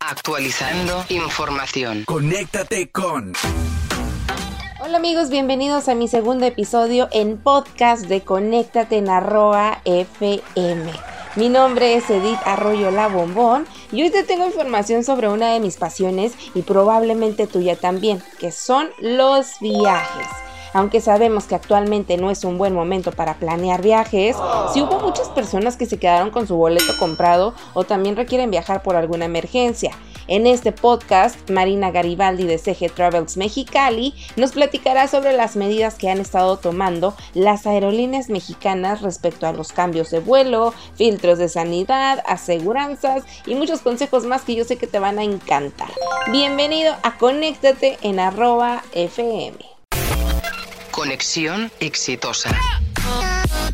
Actualizando 0.00 1.04
información. 1.08 2.04
Conéctate 2.04 2.90
con... 2.90 3.32
Hola 4.80 4.98
amigos, 4.98 5.30
bienvenidos 5.30 5.88
a 5.88 5.94
mi 5.94 6.06
segundo 6.06 6.46
episodio 6.46 7.08
en 7.10 7.38
podcast 7.38 8.06
de 8.06 8.20
Conéctate 8.20 8.98
en 8.98 9.08
arroa 9.08 9.80
FM. 9.84 10.92
Mi 11.34 11.48
nombre 11.48 11.96
es 11.96 12.08
Edith 12.08 12.38
Arroyo 12.44 12.90
La 12.90 13.08
Bombón 13.08 13.66
y 13.90 14.02
hoy 14.02 14.10
te 14.10 14.22
tengo 14.22 14.46
información 14.46 15.02
sobre 15.02 15.28
una 15.28 15.52
de 15.52 15.60
mis 15.60 15.76
pasiones 15.76 16.34
y 16.54 16.62
probablemente 16.62 17.46
tuya 17.46 17.74
también, 17.76 18.22
que 18.38 18.52
son 18.52 18.88
los 19.00 19.58
viajes. 19.60 20.45
Aunque 20.76 21.00
sabemos 21.00 21.44
que 21.44 21.54
actualmente 21.54 22.18
no 22.18 22.30
es 22.30 22.44
un 22.44 22.58
buen 22.58 22.74
momento 22.74 23.10
para 23.10 23.38
planear 23.38 23.80
viajes, 23.80 24.36
si 24.74 24.82
hubo 24.82 25.00
muchas 25.00 25.30
personas 25.30 25.78
que 25.78 25.86
se 25.86 25.98
quedaron 25.98 26.30
con 26.30 26.46
su 26.46 26.54
boleto 26.54 26.98
comprado 26.98 27.54
o 27.72 27.84
también 27.84 28.14
requieren 28.14 28.50
viajar 28.50 28.82
por 28.82 28.94
alguna 28.94 29.24
emergencia. 29.24 29.92
En 30.28 30.46
este 30.46 30.72
podcast, 30.72 31.48
Marina 31.48 31.90
Garibaldi 31.92 32.44
de 32.44 32.58
CG 32.58 32.92
Travels 32.94 33.38
Mexicali 33.38 34.12
nos 34.36 34.52
platicará 34.52 35.08
sobre 35.08 35.32
las 35.32 35.56
medidas 35.56 35.94
que 35.94 36.10
han 36.10 36.18
estado 36.18 36.58
tomando 36.58 37.14
las 37.32 37.66
aerolíneas 37.66 38.28
mexicanas 38.28 39.00
respecto 39.00 39.46
a 39.46 39.54
los 39.54 39.72
cambios 39.72 40.10
de 40.10 40.20
vuelo, 40.20 40.74
filtros 40.94 41.38
de 41.38 41.48
sanidad, 41.48 42.22
aseguranzas 42.26 43.24
y 43.46 43.54
muchos 43.54 43.80
consejos 43.80 44.26
más 44.26 44.42
que 44.42 44.54
yo 44.54 44.64
sé 44.64 44.76
que 44.76 44.86
te 44.86 44.98
van 44.98 45.18
a 45.18 45.24
encantar. 45.24 45.88
Bienvenido 46.30 46.94
a 47.02 47.16
Conéctate 47.16 47.96
en 48.02 48.20
arroba 48.20 48.82
FM. 48.92 49.75
Conexión 50.96 51.70
exitosa. 51.78 52.48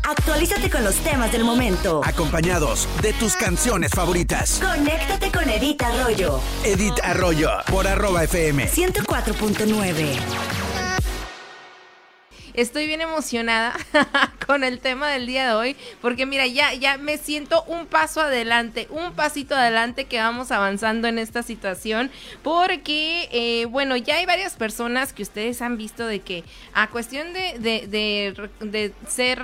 Actualízate 0.03 0.69
con 0.69 0.83
los 0.83 0.95
temas 0.95 1.31
del 1.31 1.45
momento. 1.45 2.01
Acompañados 2.03 2.85
de 3.01 3.13
tus 3.13 3.37
canciones 3.37 3.91
favoritas. 3.91 4.59
Conéctate 4.61 5.31
con 5.31 5.49
Edith 5.49 5.81
Arroyo. 5.83 6.41
Edith 6.65 6.99
Arroyo 7.01 7.49
por 7.71 7.87
arroba 7.87 8.25
FM. 8.25 8.69
104.9. 8.69 10.72
Estoy 12.53 12.85
bien 12.85 13.01
emocionada 13.01 13.73
con 14.47 14.63
el 14.63 14.79
tema 14.79 15.09
del 15.09 15.25
día 15.25 15.47
de 15.47 15.53
hoy 15.53 15.75
porque 16.01 16.27
mira, 16.27 16.45
ya, 16.45 16.73
ya 16.73 16.97
me 16.97 17.17
siento 17.17 17.63
un 17.63 17.87
paso 17.87 18.21
adelante, 18.21 18.87
un 18.91 19.13
pasito 19.13 19.55
adelante 19.55 20.05
que 20.05 20.19
vamos 20.19 20.51
avanzando 20.51 21.07
en 21.07 21.17
esta 21.17 21.41
situación 21.41 22.11
porque, 22.43 23.27
eh, 23.31 23.65
bueno, 23.65 23.97
ya 23.97 24.17
hay 24.17 24.27
varias 24.27 24.53
personas 24.53 25.13
que 25.13 25.23
ustedes 25.23 25.63
han 25.63 25.77
visto 25.77 26.05
de 26.05 26.19
que 26.19 26.43
a 26.73 26.89
cuestión 26.89 27.33
de, 27.33 27.57
de, 27.57 27.87
de, 27.87 28.49
de 28.59 28.93
ser 29.07 29.43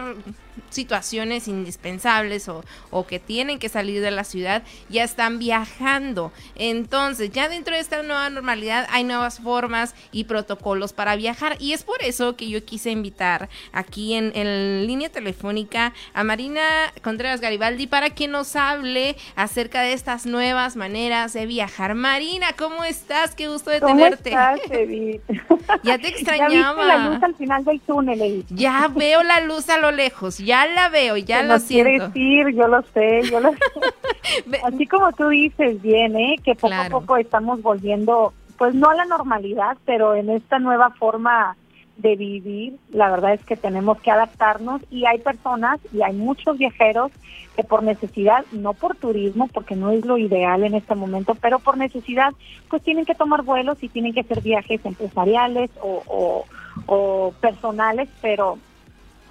situaciones 0.70 1.48
indispensables 1.48 2.48
o, 2.50 2.64
o, 2.90 3.06
que 3.06 3.20
tienen 3.20 3.60
que 3.60 3.70
salir 3.70 4.02
de 4.02 4.12
la 4.12 4.24
ciudad, 4.24 4.64
ya 4.90 5.04
están 5.04 5.40
viajando. 5.40 6.32
Entonces, 6.56 7.32
ya 7.32 7.50
dentro 7.50 7.76
de 7.76 7.82
esta 7.82 8.04
nueva 8.04 8.30
normalidad 8.30 8.88
hay 8.90 9.04
nuevas 9.04 9.40
formas 9.40 9.96
y 10.12 10.26
protocolos 10.26 10.94
para 10.94 11.16
viajar. 11.16 11.58
Y 11.60 11.74
es 11.74 11.84
por 11.84 12.02
eso 12.04 12.36
que 12.36 12.50
yo 12.50 12.64
quise 12.64 12.92
invitar 12.92 13.50
aquí 13.72 14.14
en, 14.14 14.32
en 14.36 14.88
línea 14.88 15.10
telefónica 15.10 15.94
a 16.14 16.24
Marina 16.24 16.62
Contreras 17.02 17.42
Garibaldi 17.42 17.88
para 17.88 18.12
que 18.12 18.28
nos 18.28 18.56
hable 18.56 19.16
acerca 19.36 19.82
de 19.82 19.94
estas 19.94 20.26
nuevas 20.26 20.76
maneras 20.76 21.34
de 21.34 21.46
viajar. 21.46 21.96
Marina, 21.96 22.48
¿cómo 22.58 22.84
estás? 22.84 23.36
Qué 23.36 23.48
gusto 23.48 23.70
de 23.70 23.80
¿Cómo 23.80 23.96
tenerte. 23.96 24.30
Estás, 24.30 24.60
ya 25.84 25.98
te 25.98 26.08
extrañaba. 26.10 26.50
Ya 26.50 26.74
viste 26.74 26.88
la 26.88 27.10
luz 27.10 27.24
al 27.24 27.36
final 27.36 27.66
del 27.66 27.80
túnel, 27.82 28.22
Edith. 28.22 28.48
Ya 28.50 28.88
veo 28.88 29.24
la 29.24 29.42
luz 29.42 29.70
a 29.70 29.78
lo 29.78 29.92
lejos, 29.92 30.38
ya 30.50 30.66
la 30.68 30.90
veo, 30.90 31.16
ya 31.18 31.44
lo 31.44 31.60
siento. 31.60 32.12
quieres 32.12 32.48
ir, 32.50 32.56
yo 32.56 32.68
lo 32.68 32.82
sé, 32.94 33.22
yo 33.30 33.40
lo 33.40 33.52
sé. 33.54 34.60
Así 34.64 34.86
como 34.88 35.12
tú 35.14 35.28
dices 35.30 35.82
bien, 35.82 36.16
¿eh? 36.18 36.36
Que 36.44 36.56
poco 36.56 36.68
Claro. 36.74 36.98
a 36.98 37.00
poco 37.00 37.18
estamos 37.18 37.62
volviendo, 37.62 38.34
pues 38.58 38.74
no 38.74 38.90
a 38.90 38.96
la 38.96 39.06
normalidad, 39.06 39.78
pero 39.86 40.16
en 40.16 40.30
esta 40.30 40.58
nueva 40.60 40.90
forma 40.92 41.56
de 41.98 42.16
vivir, 42.16 42.78
la 42.92 43.10
verdad 43.12 43.34
es 43.34 43.44
que 43.44 43.58
tenemos 43.58 44.00
que 44.02 44.10
adaptarnos 44.10 44.82
y 44.90 45.06
hay 45.06 45.20
personas 45.20 45.80
y 45.94 46.02
hay 46.02 46.14
muchos 46.14 46.58
viajeros 46.58 47.12
que 47.58 47.64
por 47.66 47.84
necesidad, 47.84 48.46
no 48.54 48.74
por 48.74 48.96
turismo, 48.96 49.50
porque 49.54 49.76
no 49.76 49.92
es 49.92 50.06
lo 50.06 50.18
ideal 50.18 50.64
en 50.64 50.76
este 50.76 50.96
momento, 50.96 51.36
pero 51.36 51.60
por 51.60 51.76
necesidad, 51.78 52.32
pues 52.70 52.82
tienen 52.84 53.04
que 53.06 53.16
tomar 53.16 53.42
vuelos 53.44 53.84
y 53.84 53.90
tienen 53.90 54.14
que 54.14 54.22
hacer 54.22 54.40
viajes 54.42 54.80
empresariales 54.86 55.70
o, 55.82 56.02
o, 56.08 56.46
o 56.86 57.34
personales, 57.42 58.08
pero 58.22 58.58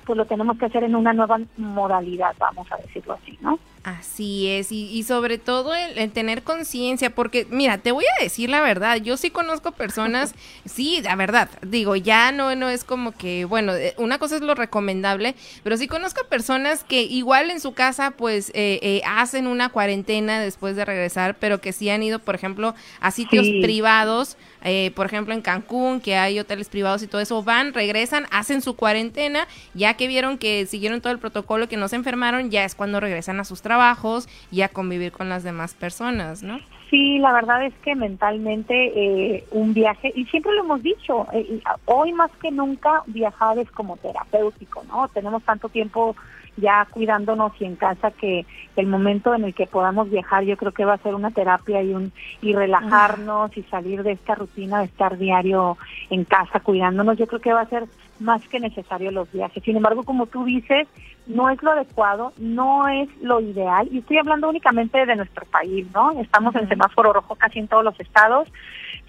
pues 0.09 0.17
lo 0.17 0.25
tenemos 0.25 0.57
que 0.57 0.65
hacer 0.65 0.85
en 0.85 0.97
una 0.97 1.13
nueva 1.13 1.39
modalidad, 1.59 2.35
vamos 2.39 2.67
a 2.73 2.79
decirlo 2.79 3.13
así, 3.13 3.39
¿no? 3.43 3.59
Así 3.85 4.49
es, 4.49 4.71
y, 4.73 4.91
y 4.91 5.05
sobre 5.05 5.39
todo 5.39 5.75
el, 5.75 5.97
el 5.99 6.11
tener 6.11 6.43
conciencia, 6.43 7.11
porque 7.11 7.47
mira, 7.49 7.79
te 7.79 7.93
voy 7.93 8.05
a 8.19 8.23
decir 8.23 8.51
la 8.51 8.61
verdad, 8.61 8.97
yo 8.97 9.17
sí 9.17 9.31
conozco 9.31 9.71
personas, 9.73 10.35
sí, 10.67 11.01
la 11.03 11.15
verdad, 11.17 11.49
digo, 11.63 11.95
ya 11.97 12.33
no, 12.33 12.55
no 12.57 12.69
es 12.69 12.85
como 12.85 13.13
que, 13.13 13.45
bueno, 13.47 13.73
eh, 13.75 13.95
una 13.97 14.19
cosa 14.19 14.35
es 14.37 14.43
lo 14.43 14.55
recomendable, 14.55 15.37
pero 15.63 15.77
sí 15.77 15.87
conozco 15.87 16.25
personas 16.29 16.85
que 16.85 17.03
igual 17.03 17.51
en 17.51 17.61
su 17.61 17.73
casa 17.73 18.11
pues 18.11 18.51
eh, 18.51 18.79
eh, 18.83 19.01
hacen 19.07 19.47
una 19.47 19.69
cuarentena 19.71 20.41
después 20.41 20.75
de 20.77 20.85
regresar, 20.85 21.37
pero 21.39 21.61
que 21.61 21.73
sí 21.73 21.89
han 21.89 22.03
ido, 22.03 22.19
por 22.19 22.35
ejemplo, 22.35 22.75
a 23.01 23.11
sitios 23.13 23.47
Sí. 23.47 23.61
privados, 23.63 24.37
eh, 24.65 24.91
por 24.97 25.07
ejemplo 25.07 25.33
en 25.33 25.41
Cancún, 25.41 26.01
que 26.01 26.17
hay 26.17 26.39
hoteles 26.41 26.69
privados 26.69 27.03
y 27.03 27.07
todo 27.07 27.21
eso, 27.21 27.43
van, 27.45 27.73
regresan, 27.73 28.27
hacen 28.33 28.61
su 28.61 28.75
cuarentena, 28.75 29.47
ya 29.73 29.95
que 29.95 30.09
vieron 30.09 30.37
que 30.37 30.67
siguieron 30.67 31.01
todo 31.01 31.13
el 31.13 31.21
protocolo, 31.21 31.69
que 31.69 31.77
no 31.77 31.87
se 31.89 31.97
enfermaron, 31.97 32.51
ya 32.51 32.65
es 32.65 32.75
cuando 32.75 32.99
regresan 33.01 33.39
a 33.41 33.45
sus 33.45 33.63
trabajos 33.69 34.29
y 34.51 34.63
a 34.63 34.71
convivir 34.71 35.13
con 35.13 35.29
las 35.29 35.43
demás 35.45 35.75
personas, 35.75 36.43
¿no? 36.43 36.59
Sí, 36.89 37.19
la 37.19 37.35
verdad 37.35 37.63
es 37.67 37.75
que 37.85 37.95
mentalmente 37.95 38.75
eh, 38.75 39.45
un 39.51 39.75
viaje, 39.75 40.11
y 40.17 40.25
siempre 40.25 40.55
lo 40.55 40.61
hemos 40.61 40.83
dicho, 40.83 41.27
eh, 41.35 41.61
hoy 41.85 42.15
más 42.15 42.31
que 42.41 42.51
nunca 42.51 43.03
viajar 43.07 43.59
es 43.59 43.71
como 43.71 43.99
terapéutico, 43.99 44.83
¿no? 44.89 45.07
Tenemos 45.09 45.43
tanto 45.43 45.69
tiempo 45.69 46.17
ya 46.57 46.87
cuidándonos 46.91 47.53
y 47.61 47.67
en 47.67 47.77
casa 47.77 48.11
que 48.11 48.47
el 48.77 48.87
momento 48.87 49.35
en 49.35 49.45
el 49.45 49.55
que 49.55 49.67
podamos 49.67 50.11
viajar 50.11 50.45
yo 50.45 50.57
creo 50.57 50.73
que 50.73 50.85
va 50.87 50.95
a 50.95 50.99
ser 50.99 51.15
una 51.15 51.31
terapia 51.31 51.83
y 51.83 51.95
un 51.95 52.11
y 52.41 52.55
relajarnos 52.55 53.57
y 53.57 53.63
salir 53.65 54.03
de 54.03 54.13
esta 54.13 54.35
rutina 54.35 54.79
de 54.79 54.87
estar 54.87 55.19
diario 55.19 55.77
en 56.11 56.25
casa 56.25 56.61
cuidándonos, 56.61 57.19
yo 57.19 57.27
creo 57.27 57.41
que 57.41 57.53
va 57.53 57.61
a 57.61 57.69
ser 57.69 57.85
más 58.21 58.47
que 58.49 58.61
necesario 58.61 59.11
los 59.11 59.31
viajes. 59.33 59.63
Sin 59.63 59.77
embargo, 59.77 60.03
como 60.05 60.27
tú 60.27 60.45
dices, 60.45 60.87
no 61.27 61.51
es 61.51 61.63
lo 61.63 61.73
adecuado, 61.73 62.33
no 62.39 62.89
es 62.89 63.09
lo 63.23 63.41
ideal, 63.41 63.89
y 63.93 63.99
estoy 63.99 64.19
hablando 64.19 64.49
únicamente 64.49 65.05
de 65.05 65.17
nuestro 65.17 65.45
país, 65.47 65.87
¿no? 65.95 66.13
Estamos 66.21 66.55
en 66.57 66.69
semáforo 66.69 67.13
rojo 67.13 67.35
casi 67.35 67.59
en 67.59 67.69
todos 67.69 67.85
los 67.85 67.99
estados, 68.01 68.49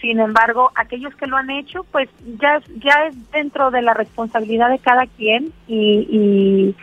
sin 0.02 0.20
embargo, 0.20 0.72
aquellos 0.76 1.16
que 1.16 1.28
lo 1.28 1.38
han 1.38 1.50
hecho, 1.50 1.86
pues 1.92 2.10
ya, 2.42 2.58
es- 2.58 2.80
ya 2.80 3.06
es 3.08 3.32
dentro 3.32 3.72
de 3.72 3.82
la 3.82 3.94
responsabilidad 3.94 4.70
de 4.70 4.80
cada 4.80 5.06
quien 5.08 5.52
y, 5.68 6.06
y, 6.10 6.76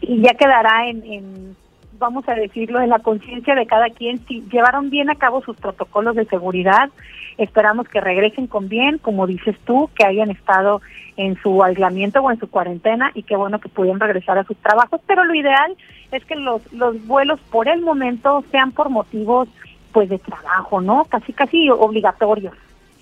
y 0.00 0.22
ya 0.22 0.34
quedará 0.34 0.88
en, 0.88 1.04
en, 1.04 1.56
vamos 2.00 2.28
a 2.28 2.34
decirlo, 2.34 2.80
en 2.80 2.88
la 2.90 2.98
conciencia 2.98 3.54
de 3.54 3.66
cada 3.66 3.90
quien 3.90 4.18
si 4.26 4.42
llevaron 4.50 4.90
bien 4.90 5.10
a 5.10 5.14
cabo 5.14 5.42
sus 5.42 5.56
protocolos 5.56 6.16
de 6.16 6.24
seguridad. 6.24 6.90
Esperamos 7.38 7.88
que 7.88 8.00
regresen 8.00 8.48
con 8.48 8.68
bien, 8.68 8.98
como 8.98 9.26
dices 9.26 9.56
tú, 9.64 9.88
que 9.94 10.04
hayan 10.04 10.30
estado 10.30 10.80
en 11.16 11.40
su 11.42 11.62
aislamiento 11.62 12.20
o 12.20 12.30
en 12.30 12.40
su 12.40 12.50
cuarentena 12.50 13.12
y 13.14 13.22
que 13.22 13.36
bueno 13.36 13.60
que 13.60 13.68
pudieran 13.68 14.00
regresar 14.00 14.38
a 14.38 14.44
sus 14.44 14.56
trabajos, 14.56 15.00
pero 15.06 15.24
lo 15.24 15.34
ideal 15.34 15.76
es 16.10 16.24
que 16.24 16.34
los, 16.34 16.60
los 16.72 17.06
vuelos 17.06 17.38
por 17.50 17.68
el 17.68 17.82
momento 17.82 18.42
sean 18.50 18.72
por 18.72 18.88
motivos 18.88 19.48
pues 19.92 20.08
de 20.08 20.18
trabajo, 20.18 20.80
¿no? 20.80 21.04
Casi 21.04 21.32
casi 21.32 21.68
obligatorios, 21.70 22.54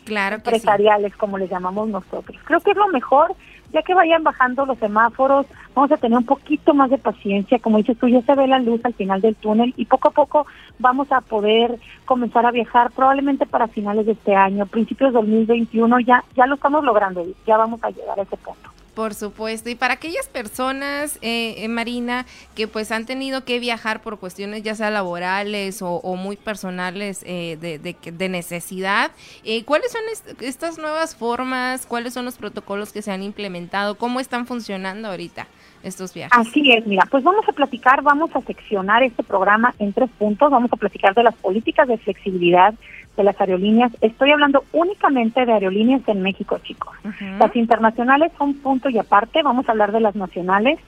Claro 0.04 0.38
que 0.38 0.42
sí. 0.42 0.56
empresariales 0.56 1.14
como 1.16 1.38
les 1.38 1.50
llamamos 1.50 1.88
nosotros. 1.88 2.36
Creo 2.44 2.60
que 2.60 2.72
es 2.72 2.76
lo 2.76 2.88
mejor, 2.88 3.34
ya 3.72 3.82
que 3.82 3.94
vayan 3.94 4.22
bajando 4.22 4.64
los 4.66 4.78
semáforos, 4.78 5.46
vamos 5.74 5.92
a 5.92 5.96
tener 5.96 6.18
un 6.18 6.24
poquito 6.24 6.74
más 6.74 6.90
de 6.90 6.98
paciencia, 6.98 7.58
como 7.58 7.78
dices 7.78 7.98
tú, 7.98 8.08
ya 8.08 8.22
se 8.22 8.34
ve 8.34 8.46
la 8.46 8.58
luz 8.58 8.80
al 8.84 8.94
final 8.94 9.20
del 9.20 9.36
túnel 9.36 9.74
y 9.76 9.84
poco 9.84 10.08
a 10.08 10.12
poco 10.12 10.46
vamos 10.78 11.10
a 11.12 11.20
poder 11.20 11.78
comenzar 12.04 12.46
a 12.46 12.50
viajar, 12.50 12.90
probablemente 12.92 13.46
para 13.46 13.68
finales 13.68 14.06
de 14.06 14.12
este 14.12 14.34
año, 14.34 14.66
principios 14.66 15.12
de 15.12 15.18
2021, 15.18 16.00
ya, 16.00 16.24
ya 16.34 16.46
lo 16.46 16.54
estamos 16.54 16.84
logrando, 16.84 17.24
ya 17.46 17.56
vamos 17.56 17.82
a 17.82 17.90
llegar 17.90 18.18
a 18.18 18.22
ese 18.22 18.36
punto. 18.36 18.77
Por 18.98 19.14
supuesto. 19.14 19.70
Y 19.70 19.76
para 19.76 19.94
aquellas 19.94 20.26
personas, 20.26 21.20
eh, 21.22 21.54
eh, 21.58 21.68
Marina, 21.68 22.26
que 22.56 22.66
pues 22.66 22.90
han 22.90 23.06
tenido 23.06 23.44
que 23.44 23.60
viajar 23.60 24.02
por 24.02 24.18
cuestiones 24.18 24.64
ya 24.64 24.74
sea 24.74 24.90
laborales 24.90 25.82
o, 25.82 26.16
muy 26.16 26.34
personales 26.34 27.22
eh, 27.24 27.56
de, 27.60 27.78
de, 27.78 27.94
de 28.10 28.28
necesidad, 28.28 29.12
eh, 29.44 29.62
¿cuáles 29.62 29.92
son 29.92 30.00
est 30.10 30.42
estas 30.42 30.78
nuevas 30.78 31.14
formas? 31.14 31.86
¿Cuáles 31.86 32.12
son 32.12 32.24
los 32.24 32.38
protocolos 32.38 32.92
que 32.92 33.00
se 33.00 33.12
han 33.12 33.22
implementado? 33.22 33.94
¿Cómo 33.96 34.18
están 34.18 34.46
funcionando 34.46 35.06
ahorita 35.06 35.46
estos 35.84 36.12
viajes? 36.12 36.36
Así 36.36 36.72
es, 36.72 36.84
mira, 36.84 37.04
pues 37.08 37.22
vamos 37.22 37.48
a 37.48 37.52
platicar, 37.52 38.02
vamos 38.02 38.34
a 38.34 38.40
seccionar 38.40 39.04
este 39.04 39.22
programa 39.22 39.76
en 39.78 39.92
tres 39.92 40.10
puntos, 40.18 40.50
vamos 40.50 40.72
a 40.72 40.76
platicar 40.76 41.14
de 41.14 41.22
las 41.22 41.36
políticas 41.36 41.86
de 41.86 41.98
flexibilidad 41.98 42.74
de 43.18 43.24
las 43.24 43.38
aerolíneas. 43.38 43.92
Estoy 44.00 44.30
hablando 44.30 44.64
únicamente 44.72 45.44
de 45.44 45.52
aerolíneas 45.52 46.00
en 46.06 46.22
México, 46.22 46.58
chicos. 46.62 46.96
Las 47.38 47.54
internacionales 47.54 48.32
son 48.38 48.54
punto 48.54 48.88
y 48.88 48.96
aparte, 48.96 49.42
vamos 49.42 49.68
a 49.68 49.72
hablar 49.72 49.92
de 49.92 50.00
las 50.00 50.14
nacionales. 50.14 50.78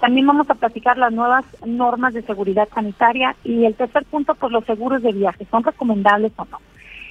También 0.00 0.26
vamos 0.26 0.48
a 0.48 0.54
platicar 0.54 0.96
las 0.96 1.12
nuevas 1.12 1.44
normas 1.66 2.14
de 2.14 2.22
seguridad 2.22 2.68
sanitaria 2.74 3.36
y 3.44 3.66
el 3.66 3.74
tercer 3.74 4.06
punto, 4.06 4.34
pues 4.34 4.50
los 4.50 4.64
seguros 4.64 5.02
de 5.02 5.12
viaje, 5.12 5.46
¿son 5.50 5.62
recomendables 5.62 6.32
o 6.36 6.46
no? 6.46 6.58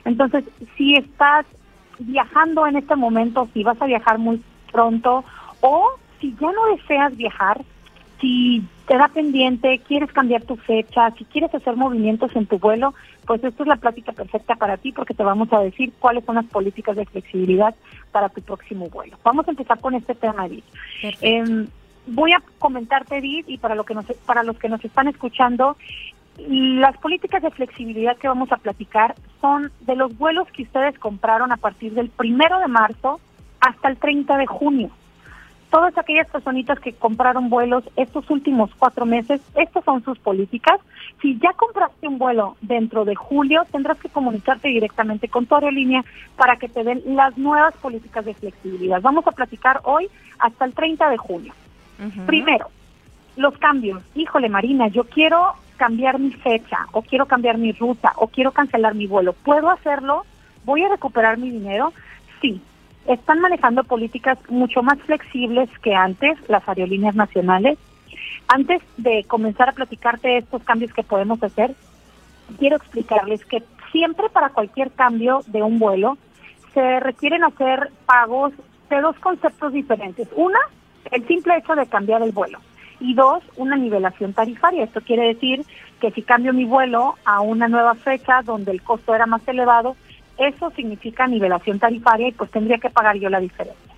Entonces, 0.05 0.45
si 0.75 0.95
estás 0.95 1.45
viajando 1.99 2.65
en 2.65 2.77
este 2.77 2.95
momento, 2.95 3.47
si 3.53 3.63
vas 3.63 3.79
a 3.81 3.85
viajar 3.85 4.17
muy 4.17 4.41
pronto 4.71 5.23
o 5.61 5.89
si 6.19 6.31
ya 6.39 6.51
no 6.51 6.75
deseas 6.75 7.15
viajar, 7.15 7.61
si 8.19 8.63
te 8.89 8.97
da 8.97 9.07
pendiente, 9.07 9.79
quieres 9.87 10.11
cambiar 10.11 10.41
tu 10.41 10.55
fecha, 10.55 11.11
si 11.11 11.23
quieres 11.25 11.53
hacer 11.53 11.75
movimientos 11.75 12.35
en 12.35 12.47
tu 12.47 12.57
vuelo, 12.57 12.95
pues 13.27 13.43
esta 13.43 13.61
es 13.61 13.69
la 13.69 13.75
plática 13.75 14.13
perfecta 14.13 14.55
para 14.55 14.77
ti 14.77 14.91
porque 14.91 15.13
te 15.13 15.21
vamos 15.21 15.53
a 15.53 15.59
decir 15.59 15.93
cuáles 15.99 16.25
son 16.25 16.33
las 16.33 16.45
políticas 16.45 16.95
de 16.95 17.05
flexibilidad 17.05 17.75
para 18.11 18.29
tu 18.29 18.41
próximo 18.41 18.89
vuelo. 18.89 19.15
Vamos 19.23 19.47
a 19.47 19.51
empezar 19.51 19.79
con 19.79 19.93
este 19.93 20.15
tema, 20.15 20.47
Edith. 20.47 20.63
Eh, 21.21 21.67
voy 22.07 22.33
a 22.33 22.41
comentarte, 22.57 23.17
Edith, 23.17 23.47
y 23.47 23.59
para, 23.59 23.75
lo 23.75 23.83
que 23.83 23.93
nos, 23.93 24.05
para 24.25 24.41
los 24.41 24.57
que 24.57 24.69
nos 24.69 24.83
están 24.83 25.07
escuchando, 25.07 25.77
las 26.47 26.97
políticas 26.97 27.43
de 27.43 27.51
flexibilidad 27.51 28.17
que 28.17 28.27
vamos 28.27 28.51
a 28.51 28.57
platicar 28.57 29.13
son 29.39 29.71
de 29.81 29.95
los 29.95 30.17
vuelos 30.17 30.47
que 30.51 30.63
ustedes 30.63 30.97
compraron 30.97 31.51
a 31.51 31.57
partir 31.57 31.93
del 31.93 32.09
primero 32.09 32.57
de 32.57 32.67
marzo 32.67 33.19
hasta 33.59 33.87
el 33.87 33.97
30 33.97 34.35
de 34.35 34.47
junio. 34.47 34.89
Todas 35.69 35.95
aquellas 35.97 36.27
personitas 36.29 36.79
que 36.79 36.93
compraron 36.93 37.49
vuelos 37.49 37.83
estos 37.95 38.29
últimos 38.31 38.71
cuatro 38.79 39.05
meses, 39.05 39.39
estas 39.55 39.83
son 39.83 40.03
sus 40.03 40.17
políticas. 40.17 40.79
Si 41.21 41.37
ya 41.37 41.53
compraste 41.53 42.07
un 42.07 42.17
vuelo 42.17 42.57
dentro 42.61 43.05
de 43.05 43.13
julio, 43.13 43.63
tendrás 43.71 43.99
que 43.99 44.09
comunicarte 44.09 44.69
directamente 44.69 45.27
con 45.27 45.45
tu 45.45 45.53
aerolínea 45.55 46.03
para 46.35 46.55
que 46.55 46.69
te 46.69 46.83
den 46.83 47.03
las 47.05 47.37
nuevas 47.37 47.75
políticas 47.77 48.25
de 48.25 48.33
flexibilidad. 48.33 48.99
Vamos 49.01 49.27
a 49.27 49.31
platicar 49.31 49.81
hoy 49.83 50.07
hasta 50.39 50.65
el 50.65 50.73
30 50.73 51.09
de 51.09 51.17
junio. 51.17 51.53
Primero, 52.25 52.69
los 53.35 53.57
cambios. 53.57 54.01
Híjole, 54.15 54.49
Marina, 54.49 54.87
yo 54.87 55.03
quiero 55.03 55.53
cambiar 55.77 56.19
mi 56.19 56.31
fecha 56.31 56.87
o 56.91 57.01
quiero 57.01 57.25
cambiar 57.25 57.57
mi 57.57 57.71
ruta 57.73 58.13
o 58.15 58.27
quiero 58.27 58.51
cancelar 58.51 58.95
mi 58.95 59.07
vuelo. 59.07 59.33
¿Puedo 59.33 59.69
hacerlo? 59.69 60.25
¿Voy 60.65 60.83
a 60.83 60.89
recuperar 60.89 61.37
mi 61.37 61.49
dinero? 61.51 61.93
Sí. 62.41 62.61
Están 63.09 63.39
manejando 63.39 63.83
políticas 63.83 64.37
mucho 64.49 64.83
más 64.83 64.99
flexibles 64.99 65.67
que 65.79 65.95
antes 65.95 66.37
las 66.47 66.69
aerolíneas 66.69 67.15
nacionales. 67.15 67.79
Antes 68.47 68.83
de 68.97 69.23
comenzar 69.23 69.69
a 69.69 69.71
platicarte 69.71 70.37
estos 70.37 70.61
cambios 70.61 70.93
que 70.93 71.01
podemos 71.01 71.41
hacer, 71.41 71.73
quiero 72.59 72.75
explicarles 72.75 73.43
que 73.45 73.63
siempre 73.91 74.29
para 74.29 74.49
cualquier 74.49 74.91
cambio 74.91 75.41
de 75.47 75.63
un 75.63 75.79
vuelo 75.79 76.19
se 76.75 76.99
requieren 76.99 77.43
hacer 77.43 77.89
pagos 78.05 78.53
de 78.91 79.01
dos 79.01 79.17
conceptos 79.17 79.73
diferentes. 79.73 80.27
Una, 80.35 80.59
el 81.09 81.25
simple 81.27 81.57
hecho 81.57 81.73
de 81.73 81.87
cambiar 81.87 82.21
el 82.21 82.31
vuelo. 82.31 82.59
Y 82.99 83.15
dos, 83.15 83.41
una 83.55 83.75
nivelación 83.75 84.33
tarifaria. 84.33 84.83
Esto 84.83 85.01
quiere 85.01 85.29
decir 85.29 85.65
que 85.99 86.11
si 86.11 86.21
cambio 86.21 86.53
mi 86.53 86.65
vuelo 86.65 87.15
a 87.25 87.41
una 87.41 87.67
nueva 87.67 87.95
fecha 87.95 88.43
donde 88.43 88.69
el 88.69 88.83
costo 88.83 89.15
era 89.15 89.25
más 89.25 89.41
elevado, 89.47 89.95
eso 90.39 90.71
significa 90.71 91.27
nivelación 91.27 91.79
tarifaria 91.79 92.29
y 92.29 92.31
pues 92.31 92.49
tendría 92.49 92.77
que 92.77 92.89
pagar 92.89 93.17
yo 93.17 93.29
la 93.29 93.39
diferencia. 93.39 93.93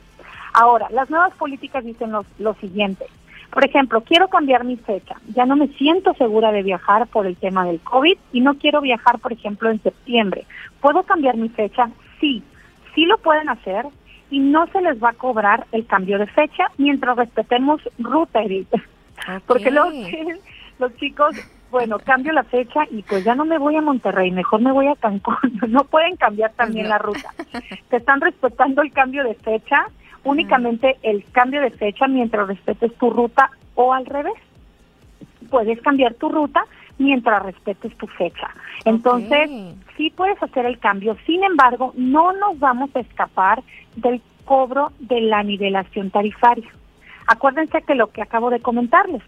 Ahora, 0.53 0.87
las 0.91 1.09
nuevas 1.09 1.33
políticas 1.35 1.85
dicen 1.85 2.11
lo, 2.11 2.25
lo 2.39 2.53
siguiente. 2.55 3.05
Por 3.51 3.65
ejemplo, 3.65 4.01
quiero 4.01 4.29
cambiar 4.29 4.63
mi 4.63 4.77
fecha. 4.77 5.15
Ya 5.35 5.45
no 5.45 5.55
me 5.55 5.67
siento 5.69 6.13
segura 6.13 6.51
de 6.51 6.63
viajar 6.63 7.07
por 7.07 7.27
el 7.27 7.35
tema 7.35 7.65
del 7.65 7.79
COVID 7.81 8.17
y 8.31 8.41
no 8.41 8.55
quiero 8.55 8.81
viajar, 8.81 9.19
por 9.19 9.33
ejemplo, 9.33 9.69
en 9.69 9.81
septiembre. 9.81 10.45
¿Puedo 10.79 11.03
cambiar 11.03 11.37
mi 11.37 11.49
fecha? 11.49 11.89
Sí, 12.19 12.43
sí 12.95 13.05
lo 13.05 13.17
pueden 13.17 13.49
hacer 13.49 13.85
y 14.29 14.39
no 14.39 14.67
se 14.67 14.81
les 14.81 15.03
va 15.03 15.09
a 15.09 15.13
cobrar 15.13 15.67
el 15.73 15.85
cambio 15.85 16.17
de 16.17 16.27
fecha 16.27 16.71
mientras 16.77 17.17
respetemos 17.17 17.81
ruta, 17.99 18.41
Edith. 18.41 18.69
Porque 19.45 19.69
los, 19.69 19.93
los 20.79 20.95
chicos, 20.95 21.35
bueno, 21.71 21.97
cambio 21.99 22.33
la 22.33 22.43
fecha 22.43 22.81
y 22.91 23.01
pues 23.03 23.23
ya 23.23 23.33
no 23.33 23.45
me 23.45 23.57
voy 23.57 23.75
a 23.75 23.81
Monterrey, 23.81 24.29
mejor 24.31 24.61
me 24.61 24.71
voy 24.71 24.87
a 24.87 24.95
Cancún. 24.95 25.35
No 25.69 25.85
pueden 25.85 26.17
cambiar 26.17 26.51
también 26.53 26.89
la 26.89 26.97
ruta. 26.97 27.33
Te 27.89 27.97
están 27.97 28.19
respetando 28.19 28.81
el 28.81 28.91
cambio 28.91 29.23
de 29.23 29.35
fecha, 29.35 29.85
únicamente 30.23 30.97
el 31.01 31.23
cambio 31.31 31.61
de 31.61 31.71
fecha 31.71 32.07
mientras 32.07 32.47
respetes 32.47 32.93
tu 32.95 33.09
ruta 33.09 33.49
o 33.75 33.93
al 33.93 34.05
revés. 34.05 34.35
Puedes 35.49 35.81
cambiar 35.81 36.13
tu 36.15 36.29
ruta 36.29 36.65
mientras 36.97 37.41
respetes 37.43 37.95
tu 37.97 38.07
fecha. 38.07 38.49
Entonces, 38.85 39.49
sí 39.97 40.11
puedes 40.15 40.41
hacer 40.43 40.65
el 40.65 40.79
cambio. 40.79 41.17
Sin 41.25 41.43
embargo, 41.43 41.93
no 41.95 42.33
nos 42.33 42.59
vamos 42.59 42.89
a 42.95 42.99
escapar 42.99 43.63
del 43.95 44.21
cobro 44.45 44.91
de 44.99 45.21
la 45.21 45.43
nivelación 45.43 46.11
tarifaria. 46.11 46.69
Acuérdense 47.27 47.81
que 47.83 47.95
lo 47.95 48.11
que 48.11 48.21
acabo 48.21 48.49
de 48.49 48.59
comentarles, 48.59 49.21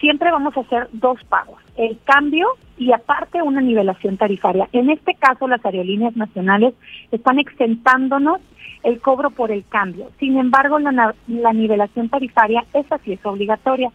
siempre 0.00 0.30
vamos 0.30 0.56
a 0.56 0.60
hacer 0.60 0.88
dos 0.92 1.22
pagos, 1.24 1.60
el 1.76 1.98
cambio 2.04 2.48
y 2.78 2.92
aparte 2.92 3.42
una 3.42 3.60
nivelación 3.60 4.16
tarifaria. 4.16 4.68
En 4.72 4.90
este 4.90 5.14
caso, 5.14 5.48
las 5.48 5.64
aerolíneas 5.64 6.16
nacionales 6.16 6.74
están 7.10 7.38
exentándonos 7.38 8.40
el 8.82 9.00
cobro 9.00 9.30
por 9.30 9.50
el 9.50 9.64
cambio. 9.68 10.10
Sin 10.18 10.38
embargo, 10.38 10.78
la, 10.78 11.14
la 11.26 11.52
nivelación 11.52 12.08
tarifaria, 12.08 12.64
esa 12.72 12.98
sí 12.98 13.12
es 13.12 13.24
obligatoria. 13.24 13.90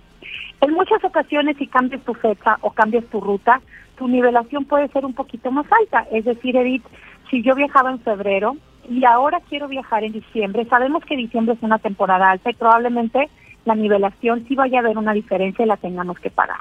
En 0.61 0.73
muchas 0.73 1.03
ocasiones, 1.03 1.57
si 1.57 1.67
cambias 1.67 2.03
tu 2.03 2.13
fecha 2.13 2.57
o 2.61 2.71
cambias 2.71 3.05
tu 3.05 3.19
ruta, 3.19 3.61
tu 3.97 4.07
nivelación 4.07 4.65
puede 4.65 4.87
ser 4.89 5.05
un 5.05 5.13
poquito 5.13 5.51
más 5.51 5.65
alta. 5.71 6.07
Es 6.11 6.25
decir, 6.25 6.55
Edith, 6.55 6.83
si 7.29 7.41
yo 7.41 7.55
viajaba 7.55 7.91
en 7.91 7.99
febrero 7.99 8.55
y 8.89 9.05
ahora 9.05 9.39
quiero 9.47 9.67
viajar 9.67 10.03
en 10.03 10.11
diciembre, 10.11 10.65
sabemos 10.65 11.05
que 11.05 11.15
diciembre 11.15 11.55
es 11.55 11.63
una 11.63 11.79
temporada 11.79 12.31
alta 12.31 12.49
y 12.49 12.55
probablemente 12.55 13.29
la 13.65 13.75
nivelación 13.75 14.45
sí 14.47 14.55
vaya 14.55 14.79
a 14.79 14.81
haber 14.81 14.97
una 14.97 15.13
diferencia 15.13 15.63
y 15.63 15.67
la 15.67 15.77
tengamos 15.77 16.19
que 16.19 16.29
pagar. 16.29 16.59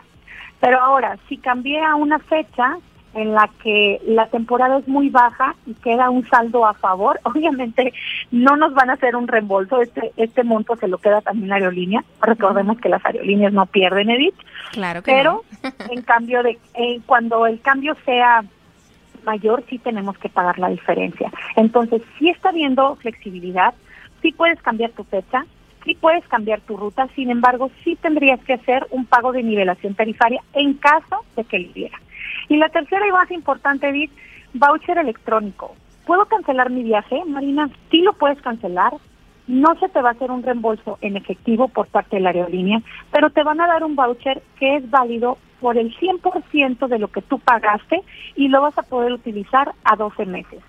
Pero 0.60 0.80
ahora, 0.80 1.16
si 1.28 1.38
cambié 1.38 1.82
a 1.82 1.94
una 1.94 2.18
fecha 2.18 2.76
en 3.14 3.32
la 3.32 3.50
que 3.62 4.00
la 4.06 4.26
temporada 4.26 4.78
es 4.78 4.86
muy 4.86 5.08
baja 5.08 5.56
y 5.66 5.74
queda 5.74 6.10
un 6.10 6.28
saldo 6.28 6.64
a 6.66 6.74
favor, 6.74 7.18
obviamente 7.24 7.92
no 8.30 8.56
nos 8.56 8.74
van 8.74 8.90
a 8.90 8.94
hacer 8.94 9.16
un 9.16 9.26
reembolso, 9.26 9.80
este 9.80 10.12
este 10.16 10.44
monto 10.44 10.76
se 10.76 10.88
lo 10.88 10.98
queda 10.98 11.20
también 11.20 11.48
la 11.48 11.56
aerolínea. 11.56 12.04
Recordemos 12.20 12.78
que 12.78 12.88
las 12.88 13.04
aerolíneas 13.04 13.52
no 13.52 13.66
pierden, 13.66 14.10
Edith. 14.10 14.36
Claro 14.72 15.02
que 15.02 15.12
Pero 15.12 15.44
en 15.90 16.02
cambio 16.02 16.42
de 16.42 16.58
eh, 16.74 17.00
cuando 17.06 17.46
el 17.46 17.60
cambio 17.60 17.96
sea 18.04 18.44
mayor, 19.24 19.64
sí 19.68 19.78
tenemos 19.78 20.16
que 20.18 20.28
pagar 20.28 20.58
la 20.58 20.68
diferencia. 20.68 21.30
Entonces, 21.56 22.02
si 22.18 22.30
está 22.30 22.50
habiendo 22.50 22.96
flexibilidad, 22.96 23.74
sí 24.22 24.32
puedes 24.32 24.60
cambiar 24.62 24.90
tu 24.92 25.04
fecha, 25.04 25.44
sí 25.84 25.96
puedes 26.00 26.26
cambiar 26.28 26.60
tu 26.60 26.76
ruta, 26.76 27.08
sin 27.14 27.30
embargo, 27.30 27.70
sí 27.84 27.96
tendrías 27.96 28.40
que 28.40 28.54
hacer 28.54 28.86
un 28.90 29.06
pago 29.06 29.32
de 29.32 29.42
nivelación 29.42 29.94
tarifaria 29.94 30.42
en 30.54 30.74
caso 30.74 31.24
de 31.36 31.44
que 31.44 31.58
lo 31.58 31.70
hubiera. 31.70 31.98
Y 32.48 32.56
la 32.56 32.68
tercera 32.68 33.06
y 33.06 33.12
más 33.12 33.30
importante, 33.30 33.88
Edith, 33.88 34.12
voucher 34.54 34.98
electrónico. 34.98 35.74
¿Puedo 36.06 36.26
cancelar 36.26 36.70
mi 36.70 36.82
viaje, 36.82 37.22
Marina? 37.26 37.70
Sí 37.90 38.00
lo 38.00 38.12
puedes 38.14 38.40
cancelar. 38.42 38.92
No 39.46 39.74
se 39.76 39.88
te 39.88 40.00
va 40.00 40.10
a 40.10 40.12
hacer 40.12 40.30
un 40.30 40.42
reembolso 40.42 40.98
en 41.00 41.16
efectivo 41.16 41.68
por 41.68 41.88
parte 41.88 42.16
de 42.16 42.22
la 42.22 42.30
aerolínea, 42.30 42.80
pero 43.10 43.30
te 43.30 43.42
van 43.42 43.60
a 43.60 43.66
dar 43.66 43.84
un 43.84 43.96
voucher 43.96 44.42
que 44.58 44.76
es 44.76 44.90
válido 44.90 45.38
por 45.60 45.76
el 45.76 45.94
100% 45.96 46.88
de 46.88 46.98
lo 46.98 47.08
que 47.08 47.22
tú 47.22 47.38
pagaste 47.38 48.02
y 48.36 48.48
lo 48.48 48.62
vas 48.62 48.76
a 48.78 48.82
poder 48.82 49.12
utilizar 49.12 49.72
a 49.84 49.96
12 49.96 50.26
meses. 50.26 50.60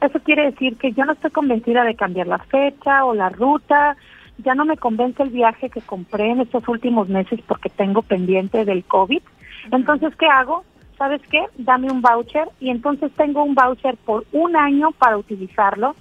Eso 0.00 0.18
quiere 0.20 0.50
decir 0.50 0.76
que 0.78 0.92
yo 0.92 1.04
no 1.04 1.12
estoy 1.12 1.30
convencida 1.30 1.84
de 1.84 1.94
cambiar 1.94 2.26
la 2.26 2.38
fecha 2.38 3.04
o 3.04 3.14
la 3.14 3.28
ruta, 3.28 3.96
ya 4.42 4.54
no 4.54 4.64
me 4.64 4.76
convence 4.76 5.22
el 5.22 5.30
viaje 5.30 5.70
que 5.70 5.80
compré 5.80 6.30
en 6.30 6.40
estos 6.40 6.66
últimos 6.68 7.08
meses 7.08 7.40
porque 7.46 7.68
tengo 7.68 8.02
pendiente 8.02 8.64
del 8.64 8.84
COVID. 8.84 9.22
Entonces, 9.70 10.14
¿qué 10.16 10.26
hago? 10.26 10.64
¿Sabes 10.96 11.22
qué? 11.30 11.44
Dame 11.56 11.90
un 11.90 12.02
voucher 12.02 12.48
y 12.60 12.70
entonces 12.70 13.10
tengo 13.16 13.42
un 13.42 13.54
voucher 13.54 13.96
por 13.96 14.24
un 14.32 14.56
año 14.56 14.90
para 14.92 15.16
utilizarlo. 15.16 15.94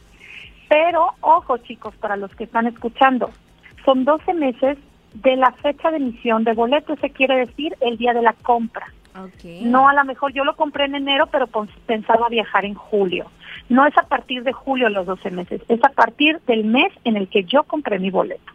Pero, 0.67 1.07
ojo 1.21 1.57
chicos, 1.57 1.95
para 1.95 2.17
los 2.17 2.33
que 2.35 2.43
están 2.43 2.67
escuchando, 2.67 3.31
son 3.85 4.05
12 4.05 4.33
meses 4.33 4.77
de 5.13 5.35
la 5.35 5.51
fecha 5.53 5.89
de 5.89 5.97
emisión 5.97 6.43
de 6.43 6.53
boleto, 6.53 6.93
eso 6.93 7.07
quiere 7.13 7.37
decir 7.37 7.75
el 7.81 7.97
día 7.97 8.13
de 8.13 8.21
la 8.21 8.33
compra. 8.33 8.87
Okay. 9.15 9.63
No, 9.63 9.89
a 9.89 9.93
lo 9.93 10.03
mejor 10.05 10.33
yo 10.33 10.43
lo 10.43 10.55
compré 10.55 10.85
en 10.85 10.95
enero, 10.95 11.27
pero 11.27 11.47
pensaba 11.85 12.29
viajar 12.29 12.65
en 12.65 12.75
julio. 12.75 13.25
No 13.67 13.85
es 13.85 13.97
a 13.97 14.03
partir 14.03 14.43
de 14.43 14.53
julio 14.53 14.89
los 14.89 15.05
12 15.05 15.31
meses, 15.31 15.61
es 15.67 15.83
a 15.83 15.89
partir 15.89 16.39
del 16.47 16.65
mes 16.65 16.91
en 17.03 17.17
el 17.17 17.27
que 17.27 17.43
yo 17.43 17.63
compré 17.63 17.99
mi 17.99 18.09
boleto. 18.09 18.53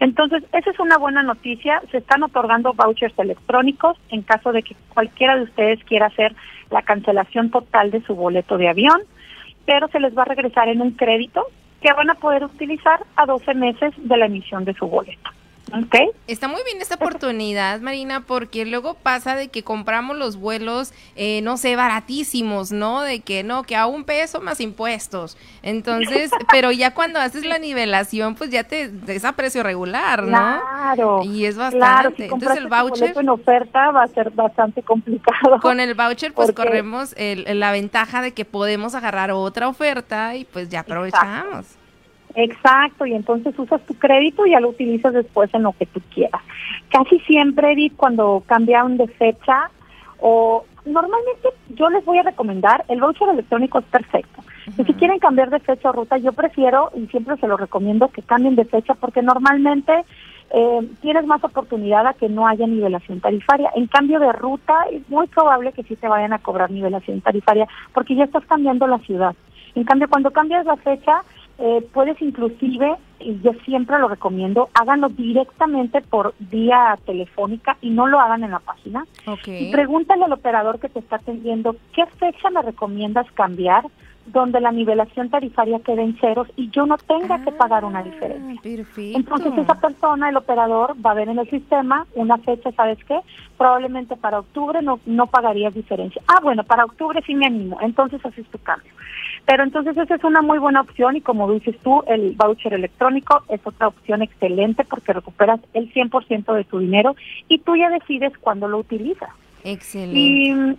Entonces, 0.00 0.42
esa 0.52 0.70
es 0.70 0.80
una 0.80 0.98
buena 0.98 1.22
noticia. 1.22 1.80
Se 1.90 1.98
están 1.98 2.22
otorgando 2.22 2.72
vouchers 2.72 3.16
electrónicos 3.18 3.96
en 4.08 4.22
caso 4.22 4.52
de 4.52 4.62
que 4.62 4.74
cualquiera 4.92 5.36
de 5.36 5.42
ustedes 5.42 5.82
quiera 5.84 6.06
hacer 6.06 6.34
la 6.70 6.82
cancelación 6.82 7.50
total 7.50 7.90
de 7.90 8.02
su 8.02 8.16
boleto 8.16 8.58
de 8.58 8.68
avión, 8.68 9.00
pero 9.64 9.88
se 9.88 10.00
les 10.00 10.16
va 10.16 10.22
a 10.22 10.26
regresar 10.26 10.68
en 10.68 10.80
un 10.80 10.92
crédito 10.92 11.46
que 11.80 11.92
van 11.92 12.10
a 12.10 12.14
poder 12.14 12.44
utilizar 12.44 13.04
a 13.16 13.26
12 13.26 13.54
meses 13.54 13.92
de 13.96 14.16
la 14.16 14.26
emisión 14.26 14.64
de 14.64 14.74
su 14.74 14.86
boleto. 14.86 15.30
¿Ok? 15.72 16.14
Está 16.26 16.48
muy 16.48 16.60
bien 16.64 16.80
esta 16.80 16.96
oportunidad, 16.96 17.80
Marina, 17.80 18.20
porque 18.26 18.64
luego 18.66 18.94
pasa 18.94 19.36
de 19.36 19.48
que 19.48 19.62
compramos 19.62 20.16
los 20.16 20.36
vuelos, 20.36 20.92
eh, 21.16 21.40
no 21.42 21.56
sé, 21.56 21.76
baratísimos, 21.76 22.72
¿no? 22.72 23.00
De 23.02 23.20
que 23.20 23.42
no, 23.42 23.62
que 23.62 23.76
a 23.76 23.86
un 23.86 24.04
peso 24.04 24.40
más 24.40 24.60
impuestos. 24.60 25.36
Entonces, 25.62 26.30
pero 26.50 26.72
ya 26.72 26.92
cuando 26.94 27.18
haces 27.20 27.44
la 27.44 27.58
nivelación, 27.58 28.34
pues 28.34 28.50
ya 28.50 28.64
te 28.64 28.90
es 29.08 29.24
a 29.24 29.32
precio 29.32 29.62
regular, 29.62 30.22
¿no? 30.24 30.28
Claro. 30.28 31.20
Y 31.22 31.44
es 31.46 31.56
Claro, 31.56 31.72
bastante. 32.10 32.16
si 32.16 32.22
Entonces 32.24 32.58
el 32.58 32.66
voucher, 32.68 33.16
en 33.18 33.28
oferta 33.28 33.90
va 33.90 34.02
a 34.04 34.08
ser 34.08 34.30
bastante 34.30 34.82
complicado. 34.82 35.58
con 35.60 35.80
el 35.80 35.94
voucher, 35.94 36.32
pues 36.34 36.52
corremos 36.52 37.14
el- 37.16 37.58
la 37.60 37.72
ventaja 37.72 38.20
de 38.22 38.32
que 38.32 38.44
podemos 38.44 38.94
agarrar 38.94 39.30
otra 39.30 39.68
oferta 39.68 40.34
y 40.36 40.44
pues 40.44 40.68
ya 40.68 40.80
aprovechamos. 40.80 41.58
Exacto, 41.60 41.81
y 42.34 43.12
entonces 43.14 43.58
usas 43.58 43.80
tu 43.82 43.94
crédito 43.94 44.46
y 44.46 44.50
ya 44.50 44.60
lo 44.60 44.70
utilizas 44.70 45.12
después 45.12 45.52
en 45.54 45.64
lo 45.64 45.72
que 45.72 45.86
tú 45.86 46.00
quieras. 46.14 46.42
Casi 46.90 47.18
siempre, 47.20 47.72
Edith, 47.72 47.94
cuando 47.96 48.42
cambian 48.46 48.96
de 48.96 49.08
fecha 49.08 49.70
o 50.20 50.64
normalmente 50.84 51.48
yo 51.70 51.88
les 51.90 52.04
voy 52.04 52.18
a 52.18 52.22
recomendar, 52.22 52.84
el 52.88 53.00
voucher 53.00 53.28
electrónico 53.28 53.78
es 53.78 53.84
perfecto. 53.86 54.42
Y 54.78 54.84
si 54.84 54.94
quieren 54.94 55.18
cambiar 55.18 55.50
de 55.50 55.60
fecha 55.60 55.90
o 55.90 55.92
ruta, 55.92 56.18
yo 56.18 56.32
prefiero 56.32 56.90
y 56.94 57.06
siempre 57.08 57.36
se 57.36 57.48
lo 57.48 57.56
recomiendo 57.56 58.08
que 58.08 58.22
cambien 58.22 58.54
de 58.54 58.64
fecha 58.64 58.94
porque 58.94 59.22
normalmente 59.22 60.04
eh, 60.54 60.88
tienes 61.00 61.26
más 61.26 61.42
oportunidad 61.42 62.06
a 62.06 62.14
que 62.14 62.28
no 62.28 62.46
haya 62.46 62.66
nivelación 62.66 63.20
tarifaria. 63.20 63.70
En 63.74 63.86
cambio 63.86 64.20
de 64.20 64.32
ruta, 64.32 64.74
es 64.92 65.08
muy 65.08 65.26
probable 65.26 65.72
que 65.72 65.82
sí 65.82 65.96
te 65.96 66.08
vayan 66.08 66.32
a 66.32 66.38
cobrar 66.38 66.70
nivelación 66.70 67.20
tarifaria 67.20 67.66
porque 67.92 68.14
ya 68.14 68.24
estás 68.24 68.44
cambiando 68.46 68.86
la 68.86 68.98
ciudad. 68.98 69.34
En 69.74 69.84
cambio, 69.84 70.08
cuando 70.08 70.30
cambias 70.30 70.66
la 70.66 70.76
fecha, 70.76 71.22
eh, 71.58 71.86
puedes 71.92 72.20
inclusive, 72.20 72.96
y 73.20 73.40
yo 73.40 73.52
siempre 73.64 73.98
lo 73.98 74.08
recomiendo, 74.08 74.68
háganlo 74.74 75.08
directamente 75.08 76.00
por 76.00 76.34
vía 76.38 76.98
telefónica 77.04 77.76
y 77.80 77.90
no 77.90 78.06
lo 78.06 78.20
hagan 78.20 78.44
en 78.44 78.50
la 78.50 78.58
página. 78.58 79.06
Ok. 79.26 79.48
Y 79.48 79.70
pregúntale 79.70 80.24
al 80.24 80.32
operador 80.32 80.80
que 80.80 80.88
te 80.88 80.98
está 80.98 81.16
atendiendo 81.16 81.76
qué 81.94 82.06
fecha 82.06 82.50
me 82.50 82.62
recomiendas 82.62 83.30
cambiar 83.32 83.84
donde 84.26 84.60
la 84.60 84.70
nivelación 84.70 85.30
tarifaria 85.30 85.80
quede 85.80 86.02
en 86.02 86.16
ceros 86.18 86.48
y 86.56 86.70
yo 86.70 86.86
no 86.86 86.96
tenga 86.96 87.42
que 87.42 87.52
pagar 87.52 87.84
una 87.84 88.02
diferencia. 88.02 88.54
Ah, 88.56 88.62
Perfecto. 88.62 89.18
Entonces 89.18 89.58
esa 89.58 89.74
persona, 89.74 90.28
el 90.28 90.36
operador, 90.36 90.94
va 91.04 91.10
a 91.10 91.14
ver 91.14 91.28
en 91.28 91.38
el 91.38 91.50
sistema 91.50 92.06
una 92.14 92.38
fecha, 92.38 92.70
¿sabes 92.72 92.98
qué? 93.06 93.18
Probablemente 93.58 94.16
para 94.16 94.40
octubre 94.40 94.80
no, 94.82 95.00
no 95.06 95.26
pagarías 95.26 95.74
diferencia. 95.74 96.22
Ah, 96.28 96.40
bueno, 96.42 96.62
para 96.64 96.84
octubre 96.84 97.20
sí 97.26 97.34
me 97.34 97.46
animo, 97.46 97.78
entonces 97.80 98.24
haces 98.24 98.46
tu 98.46 98.58
cambio. 98.58 98.92
Pero 99.46 99.64
entonces 99.64 99.96
esa 99.96 100.14
es 100.14 100.24
una 100.24 100.40
muy 100.40 100.58
buena 100.58 100.80
opción 100.80 101.16
y 101.16 101.20
como 101.20 101.50
dices 101.50 101.76
tú, 101.82 102.02
el 102.06 102.32
voucher 102.36 102.74
electrónico 102.74 103.42
es 103.48 103.60
otra 103.64 103.88
opción 103.88 104.22
excelente 104.22 104.84
porque 104.84 105.12
recuperas 105.12 105.60
el 105.74 105.92
100% 105.92 106.54
de 106.54 106.64
tu 106.64 106.78
dinero 106.78 107.16
y 107.48 107.58
tú 107.58 107.76
ya 107.76 107.90
decides 107.90 108.32
cuándo 108.38 108.68
lo 108.68 108.78
utilizas. 108.78 109.30
Excelente. 109.64 110.18
Y 110.18 110.76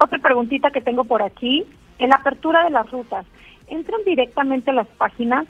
otra 0.00 0.18
preguntita 0.18 0.70
que 0.70 0.80
tengo 0.80 1.04
por 1.04 1.22
aquí, 1.22 1.64
en 1.98 2.10
la 2.10 2.16
apertura 2.16 2.64
de 2.64 2.70
las 2.70 2.90
rutas, 2.90 3.26
entran 3.68 4.00
directamente 4.04 4.70
a 4.70 4.74
las 4.74 4.88
páginas 4.88 5.46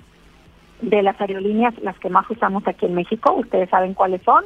de 0.80 1.02
las 1.02 1.20
aerolíneas, 1.20 1.74
las 1.82 1.98
que 1.98 2.10
más 2.10 2.28
usamos 2.30 2.66
aquí 2.66 2.86
en 2.86 2.94
México, 2.94 3.32
ustedes 3.34 3.70
saben 3.70 3.94
cuáles 3.94 4.22
son, 4.22 4.44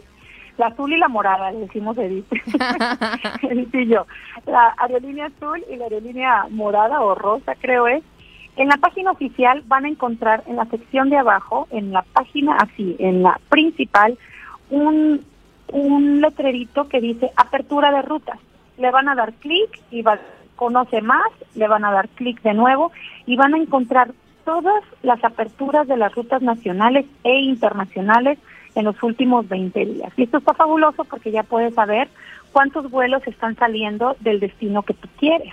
la 0.58 0.66
azul 0.66 0.92
y 0.92 0.98
la 0.98 1.08
morada, 1.08 1.50
le 1.52 1.60
decimos 1.60 1.96
Edith, 1.96 2.26
Edith 3.42 3.74
y 3.74 3.86
yo, 3.86 4.06
la 4.46 4.74
aerolínea 4.76 5.26
azul 5.26 5.64
y 5.70 5.76
la 5.76 5.84
aerolínea 5.84 6.46
morada 6.50 7.00
o 7.00 7.14
rosa 7.14 7.54
creo 7.54 7.86
es, 7.86 8.02
en 8.56 8.68
la 8.68 8.76
página 8.76 9.12
oficial 9.12 9.62
van 9.66 9.84
a 9.84 9.88
encontrar 9.88 10.42
en 10.46 10.56
la 10.56 10.66
sección 10.66 11.10
de 11.10 11.16
abajo, 11.16 11.68
en 11.70 11.92
la 11.92 12.02
página 12.02 12.56
así, 12.56 12.96
en 12.98 13.22
la 13.22 13.40
principal, 13.48 14.18
un, 14.68 15.24
un 15.72 16.20
letrerito 16.20 16.88
que 16.88 17.00
dice 17.00 17.30
apertura 17.36 17.92
de 17.92 18.02
rutas. 18.02 18.38
Le 18.76 18.90
van 18.90 19.08
a 19.08 19.14
dar 19.14 19.32
clic 19.34 19.80
y 19.92 20.02
va, 20.02 20.18
conoce 20.56 21.00
más, 21.00 21.28
le 21.54 21.68
van 21.68 21.84
a 21.84 21.92
dar 21.92 22.08
clic 22.08 22.42
de 22.42 22.52
nuevo 22.52 22.90
y 23.26 23.36
van 23.36 23.54
a 23.54 23.58
encontrar 23.58 24.10
todas 24.44 24.82
las 25.02 25.22
aperturas 25.22 25.86
de 25.86 25.96
las 25.96 26.12
rutas 26.14 26.42
nacionales 26.42 27.06
e 27.22 27.38
internacionales 27.38 28.38
en 28.74 28.84
los 28.84 29.02
últimos 29.02 29.48
20 29.48 29.84
días. 29.84 30.12
Y 30.16 30.24
esto 30.24 30.38
está 30.38 30.54
fabuloso 30.54 31.04
porque 31.04 31.30
ya 31.30 31.42
puedes 31.42 31.74
saber 31.74 32.08
cuántos 32.52 32.90
vuelos 32.90 33.26
están 33.26 33.56
saliendo 33.56 34.16
del 34.20 34.40
destino 34.40 34.82
que 34.82 34.94
tú 34.94 35.08
quieres. 35.18 35.52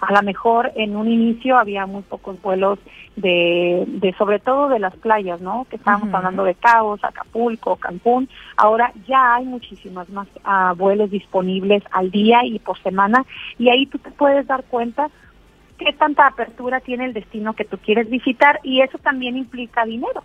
A 0.00 0.14
lo 0.14 0.22
mejor 0.22 0.72
en 0.76 0.96
un 0.96 1.10
inicio 1.10 1.58
había 1.58 1.84
muy 1.84 2.02
pocos 2.02 2.40
vuelos 2.40 2.78
de, 3.16 3.84
de 3.86 4.14
sobre 4.14 4.38
todo 4.38 4.70
de 4.70 4.78
las 4.78 4.96
playas, 4.96 5.42
¿no? 5.42 5.66
Que 5.68 5.76
estábamos 5.76 6.12
hablando 6.14 6.44
de 6.44 6.54
Cabos, 6.54 7.04
Acapulco, 7.04 7.76
Cancún. 7.76 8.28
Ahora 8.56 8.92
ya 9.06 9.34
hay 9.34 9.44
muchísimas 9.44 10.08
más 10.08 10.26
ah, 10.42 10.72
vuelos 10.76 11.10
disponibles 11.10 11.82
al 11.90 12.10
día 12.10 12.44
y 12.46 12.58
por 12.60 12.80
semana 12.82 13.26
y 13.58 13.68
ahí 13.68 13.86
tú 13.86 13.98
te 13.98 14.10
puedes 14.10 14.46
dar 14.46 14.64
cuenta 14.64 15.10
qué 15.76 15.92
tanta 15.92 16.26
apertura 16.26 16.80
tiene 16.80 17.04
el 17.04 17.12
destino 17.12 17.52
que 17.54 17.64
tú 17.64 17.76
quieres 17.78 18.08
visitar 18.08 18.58
y 18.62 18.80
eso 18.80 18.96
también 18.98 19.36
implica 19.36 19.84
dinero. 19.84 20.22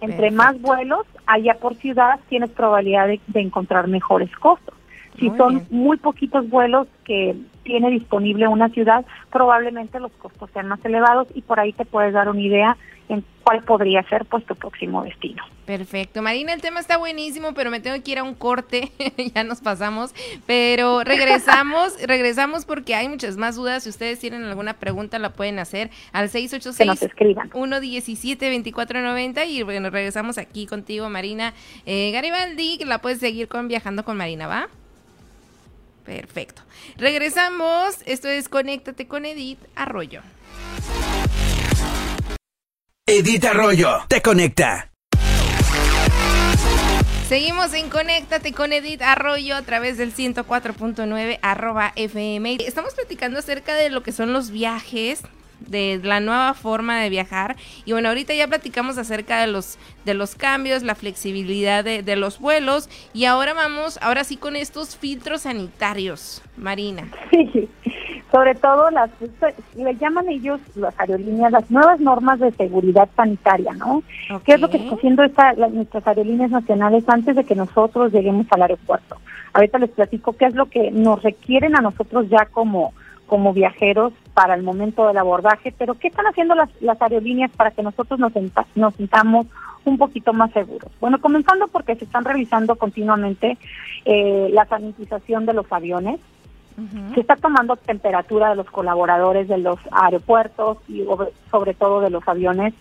Entre 0.00 0.30
Perfecto. 0.30 0.36
más 0.36 0.60
vuelos 0.60 1.06
haya 1.26 1.54
por 1.54 1.74
ciudad, 1.76 2.20
tienes 2.28 2.50
probabilidad 2.50 3.08
de, 3.08 3.20
de 3.26 3.40
encontrar 3.40 3.88
mejores 3.88 4.30
costos. 4.36 4.74
Si 5.18 5.28
Muy 5.28 5.36
son 5.36 5.48
bien. 5.56 5.66
muy 5.70 5.96
poquitos 5.96 6.48
vuelos 6.48 6.86
que 7.04 7.34
tiene 7.64 7.90
disponible 7.90 8.46
una 8.46 8.68
ciudad, 8.68 9.04
probablemente 9.30 9.98
los 9.98 10.12
costos 10.12 10.48
sean 10.52 10.68
más 10.68 10.84
elevados 10.84 11.26
y 11.34 11.42
por 11.42 11.58
ahí 11.58 11.72
te 11.72 11.84
puedes 11.84 12.12
dar 12.12 12.28
una 12.28 12.40
idea 12.40 12.76
en 13.08 13.24
cuál 13.42 13.62
podría 13.62 14.02
ser 14.08 14.24
pues 14.26 14.44
tu 14.44 14.54
próximo 14.54 15.02
destino. 15.02 15.42
Perfecto. 15.64 16.22
Marina, 16.22 16.52
el 16.52 16.60
tema 16.60 16.80
está 16.80 16.96
buenísimo, 16.96 17.54
pero 17.54 17.70
me 17.70 17.80
tengo 17.80 18.02
que 18.02 18.10
ir 18.10 18.18
a 18.18 18.22
un 18.22 18.34
corte. 18.34 18.90
ya 19.34 19.44
nos 19.44 19.60
pasamos. 19.60 20.14
Pero 20.46 21.04
regresamos, 21.04 21.94
regresamos 22.06 22.64
porque 22.64 22.94
hay 22.94 23.08
muchas 23.08 23.36
más 23.36 23.56
dudas. 23.56 23.82
Si 23.84 23.90
ustedes 23.90 24.18
tienen 24.18 24.44
alguna 24.44 24.74
pregunta, 24.74 25.18
la 25.18 25.30
pueden 25.30 25.58
hacer 25.58 25.90
al 26.12 26.30
Que 26.30 26.42
nos 26.42 26.50
686 26.50 27.02
escriban. 27.02 27.50
117 27.50 28.46
2490 28.46 29.44
y 29.44 29.62
bueno, 29.62 29.90
regresamos 29.90 30.38
aquí 30.38 30.66
contigo, 30.66 31.08
Marina 31.08 31.54
eh, 31.86 32.10
Garibaldi, 32.12 32.78
que 32.78 32.84
la 32.84 33.00
puedes 33.00 33.18
seguir 33.18 33.48
con 33.48 33.68
Viajando 33.68 34.04
con 34.04 34.16
Marina, 34.16 34.46
¿va? 34.46 34.68
Perfecto. 36.04 36.62
Regresamos. 36.96 37.98
Esto 38.06 38.28
es 38.28 38.48
Conéctate 38.48 39.06
con 39.06 39.26
Edith 39.26 39.58
Arroyo. 39.76 40.22
Edith 43.10 43.46
Arroyo 43.46 44.04
te 44.06 44.20
conecta. 44.20 44.92
Seguimos 47.26 47.72
en 47.72 47.88
Conéctate 47.88 48.52
con 48.52 48.70
Edith 48.74 49.00
Arroyo 49.00 49.56
a 49.56 49.62
través 49.62 49.96
del 49.96 50.14
104.9 50.14 51.38
arroba 51.40 51.94
FM. 51.96 52.58
Estamos 52.60 52.92
platicando 52.92 53.38
acerca 53.38 53.76
de 53.76 53.88
lo 53.88 54.02
que 54.02 54.12
son 54.12 54.34
los 54.34 54.50
viajes, 54.50 55.22
de 55.60 56.00
la 56.02 56.20
nueva 56.20 56.54
forma 56.54 57.00
de 57.00 57.10
viajar. 57.10 57.56
Y 57.84 57.92
bueno, 57.92 58.08
ahorita 58.08 58.34
ya 58.34 58.46
platicamos 58.48 58.98
acerca 58.98 59.40
de 59.40 59.46
los, 59.46 59.78
de 60.04 60.14
los 60.14 60.34
cambios, 60.34 60.82
la 60.82 60.94
flexibilidad 60.94 61.84
de, 61.84 62.02
de 62.02 62.16
los 62.16 62.38
vuelos. 62.38 62.88
Y 63.12 63.24
ahora 63.24 63.54
vamos, 63.54 63.98
ahora 64.02 64.24
sí 64.24 64.36
con 64.36 64.56
estos 64.56 64.96
filtros 64.96 65.42
sanitarios, 65.42 66.42
Marina. 66.56 67.08
Sí, 67.30 67.68
sobre 68.30 68.54
todo 68.54 68.90
las, 68.90 69.10
le 69.74 69.96
llaman 69.96 70.28
ellos, 70.28 70.60
las 70.74 70.98
aerolíneas, 71.00 71.50
las 71.50 71.70
nuevas 71.70 71.98
normas 71.98 72.38
de 72.38 72.52
seguridad 72.52 73.08
sanitaria, 73.16 73.72
¿no? 73.72 74.02
¿Qué 74.44 74.54
es 74.54 74.60
lo 74.60 74.68
que 74.68 74.76
está 74.76 74.96
haciendo 74.96 75.22
esta, 75.24 75.54
las, 75.54 75.72
nuestras 75.72 76.06
aerolíneas 76.06 76.50
nacionales 76.50 77.04
antes 77.08 77.36
de 77.36 77.44
que 77.44 77.54
nosotros 77.54 78.12
lleguemos 78.12 78.46
al 78.50 78.62
aeropuerto? 78.62 79.16
Ahorita 79.54 79.78
les 79.78 79.90
platico 79.90 80.34
qué 80.34 80.46
es 80.46 80.54
lo 80.54 80.66
que 80.66 80.90
nos 80.90 81.22
requieren 81.22 81.74
a 81.74 81.80
nosotros 81.80 82.28
ya 82.28 82.46
como, 82.46 82.92
como 83.28 83.52
viajeros 83.52 84.12
para 84.34 84.54
el 84.54 84.62
momento 84.64 85.06
del 85.06 85.18
abordaje, 85.18 85.72
pero 85.78 85.94
¿qué 85.94 86.08
están 86.08 86.26
haciendo 86.26 86.54
las, 86.56 86.68
las 86.80 87.00
aerolíneas 87.00 87.50
para 87.52 87.70
que 87.70 87.82
nosotros 87.82 88.18
nos, 88.18 88.32
senta- 88.32 88.66
nos 88.74 88.94
sintamos 88.96 89.46
un 89.84 89.98
poquito 89.98 90.32
más 90.32 90.50
seguros? 90.52 90.90
Bueno, 91.00 91.20
comenzando 91.20 91.68
porque 91.68 91.94
se 91.94 92.04
están 92.06 92.24
revisando 92.24 92.74
continuamente 92.76 93.56
eh, 94.04 94.48
la 94.52 94.64
sanitización 94.64 95.46
de 95.46 95.52
los 95.52 95.70
aviones, 95.70 96.18
Ujú. 96.78 97.14
se 97.14 97.20
está 97.20 97.34
tomando 97.36 97.74
temperatura 97.76 98.50
de 98.50 98.56
los 98.56 98.70
colaboradores 98.70 99.48
de 99.48 99.58
los 99.58 99.78
aeropuertos 99.90 100.78
y 100.88 101.04
sobre- 101.04 101.30
sobre 101.50 101.74
todo 101.74 102.00
de 102.00 102.10
los 102.10 102.26
aviones 102.28 102.72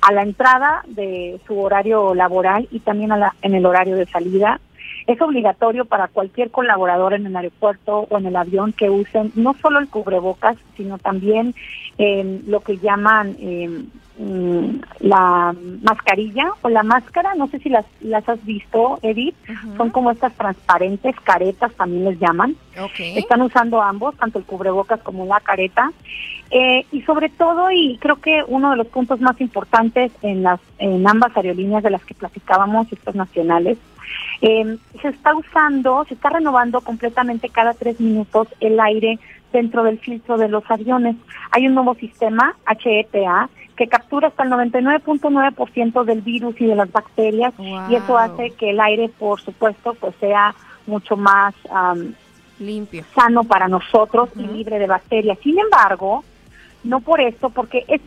a 0.00 0.10
la 0.12 0.22
entrada 0.22 0.82
de 0.88 1.38
su 1.46 1.60
horario 1.60 2.14
laboral 2.14 2.66
y 2.70 2.80
también 2.80 3.12
a 3.12 3.16
la- 3.18 3.34
en 3.42 3.54
el 3.54 3.64
horario 3.66 3.94
de 3.96 4.06
salida. 4.06 4.58
Es 5.06 5.20
obligatorio 5.20 5.84
para 5.84 6.08
cualquier 6.08 6.50
colaborador 6.50 7.14
en 7.14 7.26
el 7.26 7.36
aeropuerto 7.36 8.06
o 8.08 8.18
en 8.18 8.26
el 8.26 8.36
avión 8.36 8.72
que 8.72 8.90
usen 8.90 9.32
no 9.34 9.54
solo 9.60 9.78
el 9.78 9.88
cubrebocas, 9.88 10.56
sino 10.76 10.98
también 10.98 11.54
eh, 11.98 12.40
lo 12.46 12.60
que 12.60 12.78
llaman 12.78 13.36
eh, 13.38 13.84
mm, 14.18 14.76
la 15.00 15.54
mascarilla 15.82 16.52
o 16.62 16.68
la 16.68 16.82
máscara. 16.82 17.34
No 17.34 17.48
sé 17.48 17.58
si 17.58 17.68
las, 17.68 17.84
las 18.00 18.28
has 18.28 18.44
visto, 18.44 18.98
Edith. 19.02 19.34
Son 19.76 19.90
como 19.90 20.10
estas 20.10 20.32
transparentes, 20.34 21.14
caretas 21.24 21.72
también 21.74 22.04
les 22.04 22.18
llaman. 22.18 22.56
Ok. 22.80 23.00
Están 23.16 23.42
usando 23.42 23.82
ambos, 23.82 24.16
tanto 24.16 24.38
el 24.38 24.44
cubrebocas 24.44 25.00
como 25.00 25.26
la 25.26 25.40
careta. 25.40 25.92
Eh, 26.50 26.84
y 26.92 27.00
sobre 27.02 27.30
todo, 27.30 27.70
y 27.70 27.96
creo 27.98 28.16
que 28.16 28.44
uno 28.46 28.72
de 28.72 28.76
los 28.76 28.86
puntos 28.88 29.20
más 29.20 29.40
importantes 29.40 30.12
en 30.20 30.42
las 30.42 30.60
en 30.78 31.08
ambas 31.08 31.34
aerolíneas 31.34 31.82
de 31.82 31.88
las 31.88 32.04
que 32.04 32.14
platicábamos, 32.14 32.92
estas 32.92 33.14
nacionales, 33.14 33.78
Eh, 34.40 34.76
se 35.00 35.08
está 35.08 35.34
usando, 35.34 36.04
se 36.08 36.14
está 36.14 36.30
renovando 36.30 36.80
completamente 36.80 37.48
cada 37.48 37.74
tres 37.74 38.00
minutos 38.00 38.48
el 38.60 38.78
aire 38.80 39.18
dentro 39.52 39.84
del 39.84 39.98
filtro 39.98 40.36
de 40.38 40.48
los 40.48 40.68
aviones. 40.70 41.16
Hay 41.50 41.66
un 41.66 41.74
nuevo 41.74 41.94
sistema, 41.94 42.56
HEPA, 42.66 43.48
que 43.76 43.88
captura 43.88 44.28
hasta 44.28 44.44
el 44.44 44.50
99.9% 44.50 46.04
del 46.04 46.20
virus 46.20 46.60
y 46.60 46.66
de 46.66 46.74
las 46.74 46.90
bacterias 46.90 47.54
y 47.58 47.94
eso 47.94 48.18
hace 48.18 48.50
que 48.50 48.70
el 48.70 48.80
aire, 48.80 49.08
por 49.18 49.40
supuesto, 49.40 49.94
pues 49.94 50.14
sea 50.20 50.54
mucho 50.86 51.16
más 51.16 51.54
limpio, 52.58 53.04
sano 53.14 53.44
para 53.44 53.68
nosotros 53.68 54.30
y 54.36 54.42
libre 54.42 54.78
de 54.78 54.86
bacterias. 54.86 55.38
Sin 55.42 55.58
embargo, 55.58 56.24
no 56.84 57.00
por 57.00 57.20
esto, 57.20 57.50
porque 57.50 57.84
es 57.88 58.00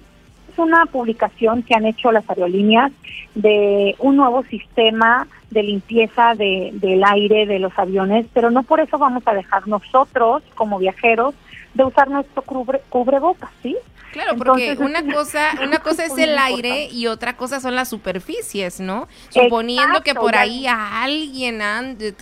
una 0.57 0.85
publicación 0.85 1.63
que 1.63 1.75
han 1.75 1.85
hecho 1.85 2.11
las 2.11 2.29
aerolíneas 2.29 2.91
de 3.35 3.95
un 3.99 4.17
nuevo 4.17 4.43
sistema 4.43 5.27
de 5.51 5.63
limpieza 5.63 6.35
de, 6.35 6.71
del 6.73 7.03
aire 7.03 7.45
de 7.45 7.59
los 7.59 7.77
aviones, 7.77 8.25
pero 8.33 8.51
no 8.51 8.63
por 8.63 8.79
eso 8.79 8.97
vamos 8.97 9.23
a 9.25 9.33
dejar 9.33 9.67
nosotros 9.67 10.43
como 10.55 10.79
viajeros 10.79 11.33
de 11.73 11.83
usar 11.83 12.09
nuestro 12.09 12.41
cubre, 12.41 12.81
cubrebocas, 12.89 13.49
¿sí? 13.61 13.75
Claro, 14.15 14.37
porque 14.37 14.77
una 14.79 15.03
cosa, 15.13 15.51
una 15.63 15.79
cosa 15.79 16.05
es 16.05 16.17
el 16.17 16.37
aire 16.37 16.87
y 16.89 17.07
otra 17.07 17.35
cosa 17.35 17.59
son 17.59 17.75
las 17.75 17.89
superficies, 17.89 18.79
¿no? 18.79 19.09
Suponiendo 19.29 20.03
que 20.03 20.15
por 20.15 20.35
ahí 20.35 20.67
a 20.67 21.03
alguien 21.03 21.61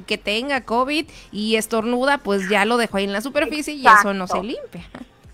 que 0.08 0.18
tenga 0.18 0.62
COVID 0.62 1.06
y 1.32 1.56
estornuda, 1.56 2.18
pues 2.18 2.50
ya 2.50 2.66
lo 2.66 2.78
dejó 2.78 2.98
ahí 2.98 3.04
en 3.04 3.14
la 3.14 3.22
superficie 3.22 3.76
y 3.76 3.86
eso 3.86 4.16
no 4.16 4.26
se 4.26 4.42
limpia. 4.42 4.84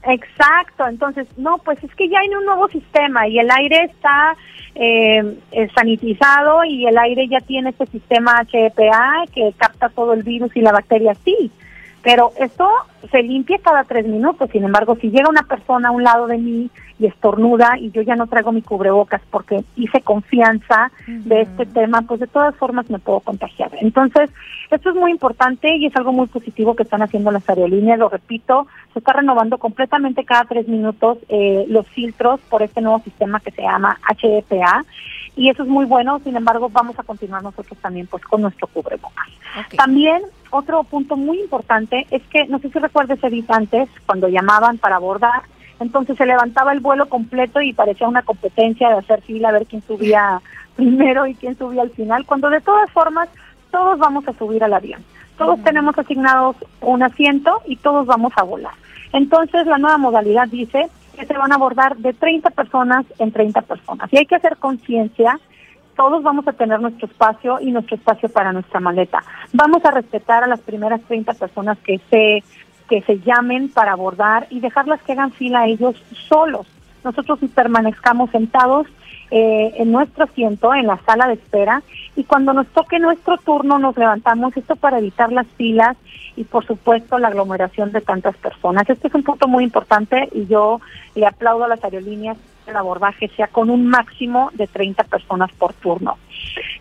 Exacto, 0.03 0.87
entonces, 0.87 1.27
no, 1.37 1.57
pues 1.57 1.83
es 1.83 1.93
que 1.95 2.07
ya 2.07 2.19
hay 2.19 2.29
un 2.29 2.45
nuevo 2.45 2.69
sistema 2.69 3.27
y 3.27 3.37
el 3.37 3.51
aire 3.51 3.83
está 3.83 4.35
eh, 4.75 5.37
sanitizado 5.75 6.63
y 6.63 6.85
el 6.87 6.97
aire 6.97 7.27
ya 7.27 7.39
tiene 7.41 7.71
este 7.71 7.85
sistema 7.87 8.45
HEPA 8.49 9.25
que 9.33 9.53
capta 9.57 9.89
todo 9.89 10.13
el 10.13 10.23
virus 10.23 10.55
y 10.55 10.61
la 10.61 10.71
bacteria, 10.71 11.13
sí, 11.25 11.51
pero 12.01 12.31
esto 12.39 12.67
se 13.11 13.21
limpia 13.23 13.59
cada 13.61 13.83
tres 13.83 14.07
minutos. 14.07 14.49
Sin 14.51 14.63
embargo, 14.63 14.97
si 15.01 15.09
llega 15.09 15.29
una 15.29 15.43
persona 15.43 15.89
a 15.89 15.91
un 15.91 16.03
lado 16.03 16.27
de 16.27 16.37
mí 16.37 16.69
y 16.99 17.05
estornuda 17.05 17.77
y 17.79 17.91
yo 17.91 18.01
ya 18.01 18.15
no 18.15 18.27
traigo 18.27 18.51
mi 18.51 18.61
cubrebocas 18.61 19.21
porque 19.31 19.63
hice 19.75 20.01
confianza 20.01 20.91
de 21.07 21.41
este 21.41 21.65
tema, 21.65 22.01
pues 22.01 22.19
de 22.19 22.27
todas 22.27 22.55
formas 22.55 22.89
me 22.89 22.99
puedo 22.99 23.21
contagiar. 23.21 23.71
Entonces, 23.79 24.29
esto 24.69 24.89
es 24.89 24.95
muy 24.95 25.11
importante 25.11 25.75
y 25.75 25.85
es 25.85 25.95
algo 25.95 26.11
muy 26.11 26.27
positivo 26.27 26.75
que 26.75 26.83
están 26.83 27.01
haciendo 27.01 27.31
las 27.31 27.47
aerolíneas. 27.49 27.97
Lo 27.97 28.09
repito, 28.09 28.67
se 28.93 28.99
está 28.99 29.13
renovando 29.13 29.57
completamente 29.57 30.25
cada 30.25 30.43
tres 30.43 30.67
minutos 30.67 31.17
eh, 31.29 31.65
los 31.69 31.87
filtros 31.87 32.39
por 32.49 32.61
este 32.61 32.81
nuevo 32.81 32.99
sistema 32.99 33.39
que 33.39 33.51
se 33.51 33.61
llama 33.61 33.97
HEPA 34.21 34.85
y 35.35 35.49
eso 35.49 35.63
es 35.63 35.69
muy 35.69 35.85
bueno. 35.85 36.19
Sin 36.23 36.35
embargo, 36.35 36.69
vamos 36.69 36.99
a 36.99 37.03
continuar 37.03 37.41
nosotros 37.41 37.79
también 37.79 38.07
pues 38.07 38.23
con 38.25 38.41
nuestro 38.41 38.67
cubrebocas. 38.67 39.27
También 39.77 40.21
otro 40.51 40.83
punto 40.83 41.15
muy 41.15 41.39
importante 41.39 42.05
es 42.11 42.21
que, 42.23 42.45
no 42.47 42.59
sé 42.59 42.69
si 42.69 42.79
recuerdes, 42.79 43.23
Edith, 43.23 43.49
antes, 43.49 43.89
cuando 44.05 44.27
llamaban 44.27 44.77
para 44.77 44.97
abordar, 44.97 45.43
entonces 45.79 46.17
se 46.17 46.25
levantaba 46.25 46.71
el 46.73 46.79
vuelo 46.79 47.07
completo 47.07 47.61
y 47.61 47.73
parecía 47.73 48.07
una 48.07 48.23
competencia 48.23 48.89
de 48.89 48.95
hacer 48.95 49.21
fila, 49.21 49.49
a 49.49 49.53
ver 49.53 49.65
quién 49.65 49.81
subía 49.83 50.41
primero 50.75 51.27
y 51.27 51.35
quién 51.35 51.57
subía 51.57 51.81
al 51.81 51.91
final, 51.91 52.25
cuando 52.25 52.49
de 52.49 52.61
todas 52.61 52.89
formas 52.91 53.29
todos 53.71 53.99
vamos 53.99 54.27
a 54.27 54.33
subir 54.33 54.63
al 54.63 54.73
avión. 54.73 55.03
Todos 55.37 55.61
tenemos 55.63 55.97
asignados 55.97 56.57
un 56.81 57.01
asiento 57.01 57.61
y 57.65 57.77
todos 57.77 58.05
vamos 58.05 58.33
a 58.35 58.43
volar. 58.43 58.73
Entonces 59.13 59.65
la 59.67 59.77
nueva 59.77 59.97
modalidad 59.97 60.47
dice 60.47 60.89
que 61.17 61.25
se 61.25 61.33
van 61.33 61.51
a 61.51 61.55
abordar 61.55 61.95
de 61.97 62.13
30 62.13 62.49
personas 62.49 63.05
en 63.19 63.31
30 63.31 63.61
personas. 63.61 64.11
Y 64.11 64.17
hay 64.17 64.25
que 64.25 64.35
hacer 64.35 64.57
conciencia 64.57 65.39
todos 65.99 66.23
vamos 66.23 66.47
a 66.47 66.53
tener 66.53 66.79
nuestro 66.79 67.07
espacio 67.07 67.59
y 67.59 67.71
nuestro 67.71 67.97
espacio 67.97 68.29
para 68.29 68.53
nuestra 68.53 68.79
maleta. 68.79 69.21
Vamos 69.51 69.83
a 69.83 69.91
respetar 69.91 70.45
a 70.45 70.47
las 70.47 70.61
primeras 70.61 71.01
30 71.01 71.33
personas 71.33 71.77
que 71.79 71.99
se 72.09 72.41
que 72.89 73.01
se 73.03 73.19
llamen 73.19 73.69
para 73.69 73.93
abordar 73.93 74.47
y 74.49 74.59
dejarlas 74.59 75.01
que 75.03 75.13
hagan 75.13 75.31
fila 75.31 75.67
ellos 75.67 75.95
solos. 76.27 76.67
Nosotros 77.03 77.39
permanezcamos 77.55 78.29
sentados 78.31 78.87
eh, 79.31 79.75
en 79.77 79.91
nuestro 79.91 80.23
asiento, 80.25 80.73
en 80.73 80.87
la 80.87 80.97
sala 81.05 81.27
de 81.27 81.35
espera, 81.35 81.83
y 82.15 82.23
cuando 82.23 82.51
nos 82.51 82.67
toque 82.67 82.99
nuestro 82.99 83.37
turno 83.37 83.77
nos 83.77 83.95
levantamos, 83.95 84.57
esto 84.57 84.75
para 84.75 84.97
evitar 84.97 85.31
las 85.31 85.47
filas 85.55 85.95
y 86.35 86.43
por 86.45 86.65
supuesto 86.65 87.19
la 87.19 87.27
aglomeración 87.27 87.91
de 87.91 88.01
tantas 88.01 88.35
personas. 88.37 88.89
Este 88.89 89.07
es 89.07 89.13
un 89.13 89.23
punto 89.23 89.47
muy 89.47 89.63
importante 89.63 90.29
y 90.33 90.47
yo 90.47 90.81
le 91.13 91.27
aplaudo 91.27 91.65
a 91.65 91.67
las 91.67 91.83
aerolíneas 91.83 92.37
el 92.69 92.77
abordaje 92.77 93.29
sea 93.35 93.47
con 93.47 93.69
un 93.69 93.87
máximo 93.87 94.51
de 94.53 94.67
30 94.67 95.03
personas 95.05 95.51
por 95.53 95.73
turno. 95.73 96.17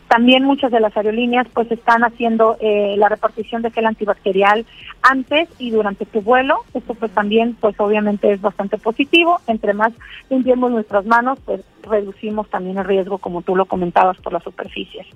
También 0.09 0.45
muchas 0.45 0.73
de 0.73 0.81
las 0.81 0.97
aerolíneas 0.97 1.47
pues 1.53 1.71
están 1.71 2.03
haciendo 2.03 2.57
eh, 2.61 2.95
la 2.97 3.09
repartición 3.09 3.61
de 3.61 3.71
gel 3.71 3.87
antibacterial 3.87 4.65
antes 5.03 5.49
y 5.59 5.71
durante 5.71 6.07
tu 6.07 6.23
vuelo. 6.23 6.65
Esto 6.73 6.95
pues 6.95 7.13
también 7.13 7.57
pues 7.61 7.79
obviamente 7.79 8.33
es 8.33 8.41
bastante 8.41 8.79
positivo. 8.79 9.41
Entre 9.47 9.75
más 9.75 9.93
limpiemos 10.31 10.71
nuestras 10.71 11.05
manos 11.05 11.39
pues 11.45 11.61
reducimos 11.83 12.49
también 12.49 12.79
el 12.79 12.85
riesgo 12.85 13.19
como 13.19 13.43
tú 13.43 13.55
lo 13.55 13.67
comentabas 13.67 14.17
por 14.19 14.33
las 14.33 14.43
superficies. 14.43 15.07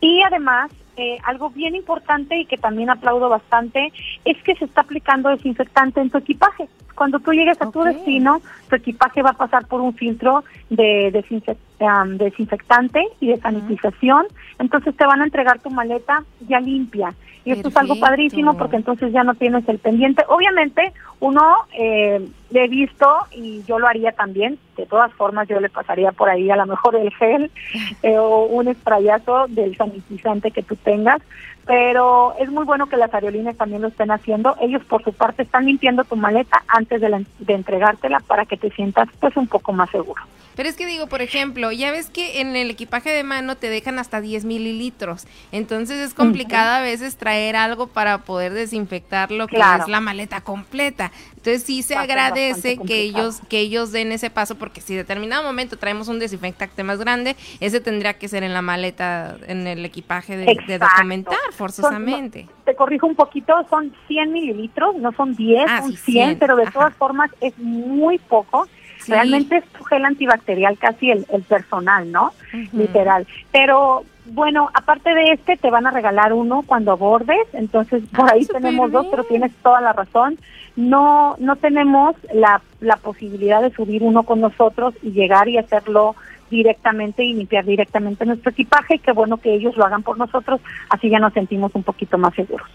Y 0.00 0.22
además 0.22 0.72
eh, 0.96 1.18
algo 1.24 1.50
bien 1.50 1.76
importante 1.76 2.36
y 2.36 2.46
que 2.46 2.56
también 2.56 2.90
aplaudo 2.90 3.28
bastante 3.28 3.92
es 4.24 4.42
que 4.42 4.56
se 4.56 4.64
está 4.64 4.80
aplicando 4.80 5.28
desinfectante 5.28 6.00
en 6.00 6.10
tu 6.10 6.18
equipaje. 6.18 6.68
Cuando 6.96 7.20
tú 7.20 7.32
llegues 7.32 7.60
a 7.60 7.70
tu 7.70 7.82
destino, 7.82 8.40
tu 8.68 8.76
equipaje 8.76 9.22
va 9.22 9.30
a 9.30 9.34
pasar 9.34 9.66
por 9.66 9.80
un 9.80 9.94
filtro 9.94 10.42
de 10.70 11.10
desinfectante 11.12 13.06
y 13.20 13.28
de 13.28 13.36
sanitización. 13.36 14.26
Entonces 14.58 14.96
te 14.96 15.06
van 15.06 15.20
a 15.20 15.24
entregar 15.24 15.60
tu 15.60 15.70
maleta 15.70 16.24
ya 16.48 16.58
limpia. 16.58 17.14
Y 17.44 17.52
esto 17.52 17.68
es 17.68 17.76
algo 17.76 17.94
padrísimo 18.00 18.56
porque 18.56 18.74
entonces 18.74 19.12
ya 19.12 19.22
no 19.22 19.34
tienes 19.36 19.68
el 19.68 19.78
pendiente. 19.78 20.24
Obviamente, 20.26 20.92
uno 21.20 21.54
eh, 21.78 22.26
le 22.50 22.64
he 22.64 22.66
visto 22.66 23.06
y 23.30 23.62
yo 23.68 23.78
lo 23.78 23.86
haría 23.86 24.10
también. 24.10 24.58
De 24.76 24.84
todas 24.84 25.12
formas, 25.12 25.46
yo 25.46 25.60
le 25.60 25.68
pasaría 25.68 26.10
por 26.10 26.28
ahí 26.28 26.50
a 26.50 26.56
lo 26.56 26.66
mejor 26.66 26.96
el 26.96 27.12
gel 27.14 27.52
eh, 28.02 28.18
o 28.18 28.46
un 28.46 28.74
sprayazo 28.74 29.46
del 29.48 29.76
sanitizante 29.76 30.50
que 30.50 30.64
tú 30.64 30.74
tengas 30.74 31.22
pero 31.66 32.34
es 32.38 32.48
muy 32.50 32.64
bueno 32.64 32.86
que 32.86 32.96
las 32.96 33.12
aerolíneas 33.12 33.56
también 33.56 33.82
lo 33.82 33.88
estén 33.88 34.10
haciendo. 34.10 34.56
Ellos 34.60 34.84
por 34.84 35.02
su 35.02 35.12
parte 35.12 35.42
están 35.42 35.66
limpiando 35.66 36.04
tu 36.04 36.16
maleta 36.16 36.62
antes 36.68 37.00
de, 37.00 37.26
de 37.40 37.54
entregártela 37.54 38.20
para 38.20 38.46
que 38.46 38.56
te 38.56 38.70
sientas 38.70 39.08
pues 39.20 39.36
un 39.36 39.48
poco 39.48 39.72
más 39.72 39.90
seguro. 39.90 40.22
Pero 40.56 40.70
es 40.70 40.76
que 40.76 40.86
digo, 40.86 41.06
por 41.06 41.20
ejemplo, 41.20 41.70
ya 41.70 41.90
ves 41.90 42.08
que 42.08 42.40
en 42.40 42.56
el 42.56 42.70
equipaje 42.70 43.10
de 43.10 43.22
mano 43.22 43.56
te 43.56 43.68
dejan 43.68 43.98
hasta 43.98 44.22
10 44.22 44.46
mililitros, 44.46 45.26
entonces 45.52 45.98
es 45.98 46.14
complicado 46.14 46.76
a 46.76 46.80
veces 46.80 47.18
traer 47.18 47.56
algo 47.56 47.88
para 47.88 48.18
poder 48.18 48.54
desinfectar 48.54 49.30
lo 49.30 49.48
que 49.48 49.56
es 49.56 49.88
la 49.88 50.00
maleta 50.00 50.40
completa. 50.40 51.12
Entonces 51.46 51.62
sí 51.64 51.84
se 51.84 51.94
agradece 51.94 52.76
que 52.76 53.02
ellos 53.02 53.40
que 53.48 53.60
ellos 53.60 53.92
den 53.92 54.10
ese 54.10 54.30
paso 54.30 54.56
porque 54.56 54.80
si 54.80 54.96
determinado 54.96 55.44
momento 55.44 55.76
traemos 55.76 56.08
un 56.08 56.18
desinfectante 56.18 56.82
más 56.82 56.98
grande, 56.98 57.36
ese 57.60 57.80
tendría 57.80 58.14
que 58.14 58.26
ser 58.26 58.42
en 58.42 58.52
la 58.52 58.62
maleta, 58.62 59.36
en 59.46 59.68
el 59.68 59.84
equipaje 59.84 60.36
de, 60.36 60.78
documentar 60.78 61.38
forzosamente. 61.52 62.48
te 62.64 62.74
corrijo 62.74 63.06
un 63.06 63.14
poquito, 63.14 63.54
son 63.70 63.94
100 64.08 64.32
mililitros, 64.32 64.96
no 64.96 65.12
son 65.12 65.36
10, 65.36 65.66
ah, 65.68 65.82
son 65.82 65.96
100, 65.96 66.38
pero 66.40 66.56
de 66.56 66.66
todas 66.66 66.92
formas 66.94 67.30
es 67.40 67.56
muy 67.58 68.18
poco. 68.18 68.66
Realmente 69.06 69.58
es 69.58 69.64
tu 69.66 69.84
gel 69.84 70.04
antibacterial 70.04 70.76
casi 70.78 71.12
el, 71.12 71.24
personal, 71.48 72.10
¿no? 72.10 72.32
Literal. 72.72 73.24
Pero 73.52 74.04
bueno, 74.28 74.70
aparte 74.74 75.14
de 75.14 75.32
este, 75.32 75.56
te 75.56 75.70
van 75.70 75.86
a 75.86 75.90
regalar 75.90 76.32
uno 76.32 76.62
cuando 76.66 76.92
abordes, 76.92 77.46
entonces 77.52 78.02
por 78.14 78.28
ah, 78.28 78.32
ahí 78.34 78.44
tenemos 78.46 78.90
dos, 78.90 79.06
pero 79.10 79.24
tienes 79.24 79.52
toda 79.62 79.80
la 79.80 79.92
razón. 79.92 80.38
No, 80.74 81.36
no 81.38 81.56
tenemos 81.56 82.16
la, 82.34 82.60
la 82.80 82.96
posibilidad 82.96 83.62
de 83.62 83.70
subir 83.70 84.02
uno 84.02 84.24
con 84.24 84.40
nosotros 84.40 84.94
y 85.02 85.12
llegar 85.12 85.48
y 85.48 85.58
hacerlo 85.58 86.14
directamente 86.50 87.24
y 87.24 87.34
limpiar 87.34 87.64
directamente 87.64 88.24
nuestro 88.24 88.50
equipaje 88.50 88.96
y 88.96 88.98
qué 88.98 89.12
bueno 89.12 89.38
que 89.38 89.54
ellos 89.54 89.76
lo 89.76 89.84
hagan 89.84 90.02
por 90.02 90.18
nosotros, 90.18 90.60
así 90.90 91.08
ya 91.08 91.18
nos 91.18 91.32
sentimos 91.32 91.74
un 91.74 91.82
poquito 91.82 92.18
más 92.18 92.34
seguros. 92.34 92.68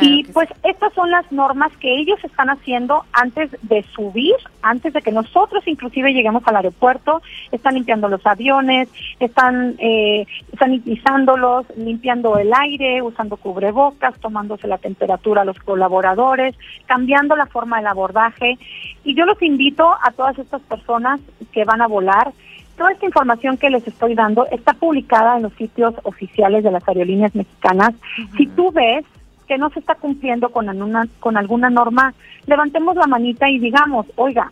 y 0.00 0.24
pues 0.24 0.48
estas 0.62 0.92
son 0.94 1.10
las 1.10 1.30
normas 1.30 1.72
que 1.78 1.94
ellos 1.94 2.18
están 2.24 2.50
haciendo 2.50 3.04
antes 3.12 3.50
de 3.62 3.82
subir, 3.94 4.34
antes 4.62 4.92
de 4.92 5.02
que 5.02 5.12
nosotros 5.12 5.66
inclusive 5.66 6.12
lleguemos 6.12 6.42
al 6.46 6.56
aeropuerto, 6.56 7.22
están 7.52 7.74
limpiando 7.74 8.08
los 8.08 8.24
aviones, 8.26 8.88
están 9.20 9.76
eh, 9.78 10.26
sanitizándolos, 10.58 11.66
limpiando 11.76 12.38
el 12.38 12.52
aire, 12.52 13.02
usando 13.02 13.36
cubrebocas, 13.36 14.18
tomándose 14.20 14.66
la 14.66 14.78
temperatura 14.78 15.42
a 15.42 15.44
los 15.44 15.58
colaboradores, 15.58 16.56
cambiando 16.86 17.36
la 17.36 17.46
forma 17.46 17.78
del 17.78 17.86
abordaje. 17.86 18.58
Y 19.04 19.14
yo 19.14 19.26
los 19.26 19.40
invito 19.42 19.88
a 20.02 20.10
todas 20.12 20.38
estas 20.38 20.62
personas 20.62 21.20
que 21.52 21.64
van 21.64 21.82
a 21.82 21.86
volar, 21.86 22.32
Toda 22.76 22.92
esta 22.92 23.06
información 23.06 23.56
que 23.56 23.70
les 23.70 23.86
estoy 23.86 24.14
dando 24.14 24.46
está 24.50 24.72
publicada 24.74 25.36
en 25.36 25.44
los 25.44 25.52
sitios 25.54 25.94
oficiales 26.02 26.64
de 26.64 26.72
las 26.72 26.86
aerolíneas 26.88 27.34
mexicanas. 27.34 27.94
Si 28.36 28.46
tú 28.48 28.72
ves 28.72 29.04
que 29.46 29.58
no 29.58 29.70
se 29.70 29.80
está 29.80 29.94
cumpliendo 29.94 30.48
con 30.48 30.68
alguna, 30.68 31.06
con 31.20 31.36
alguna 31.36 31.70
norma, 31.70 32.14
levantemos 32.46 32.96
la 32.96 33.06
manita 33.06 33.48
y 33.48 33.58
digamos, 33.58 34.06
oiga, 34.16 34.50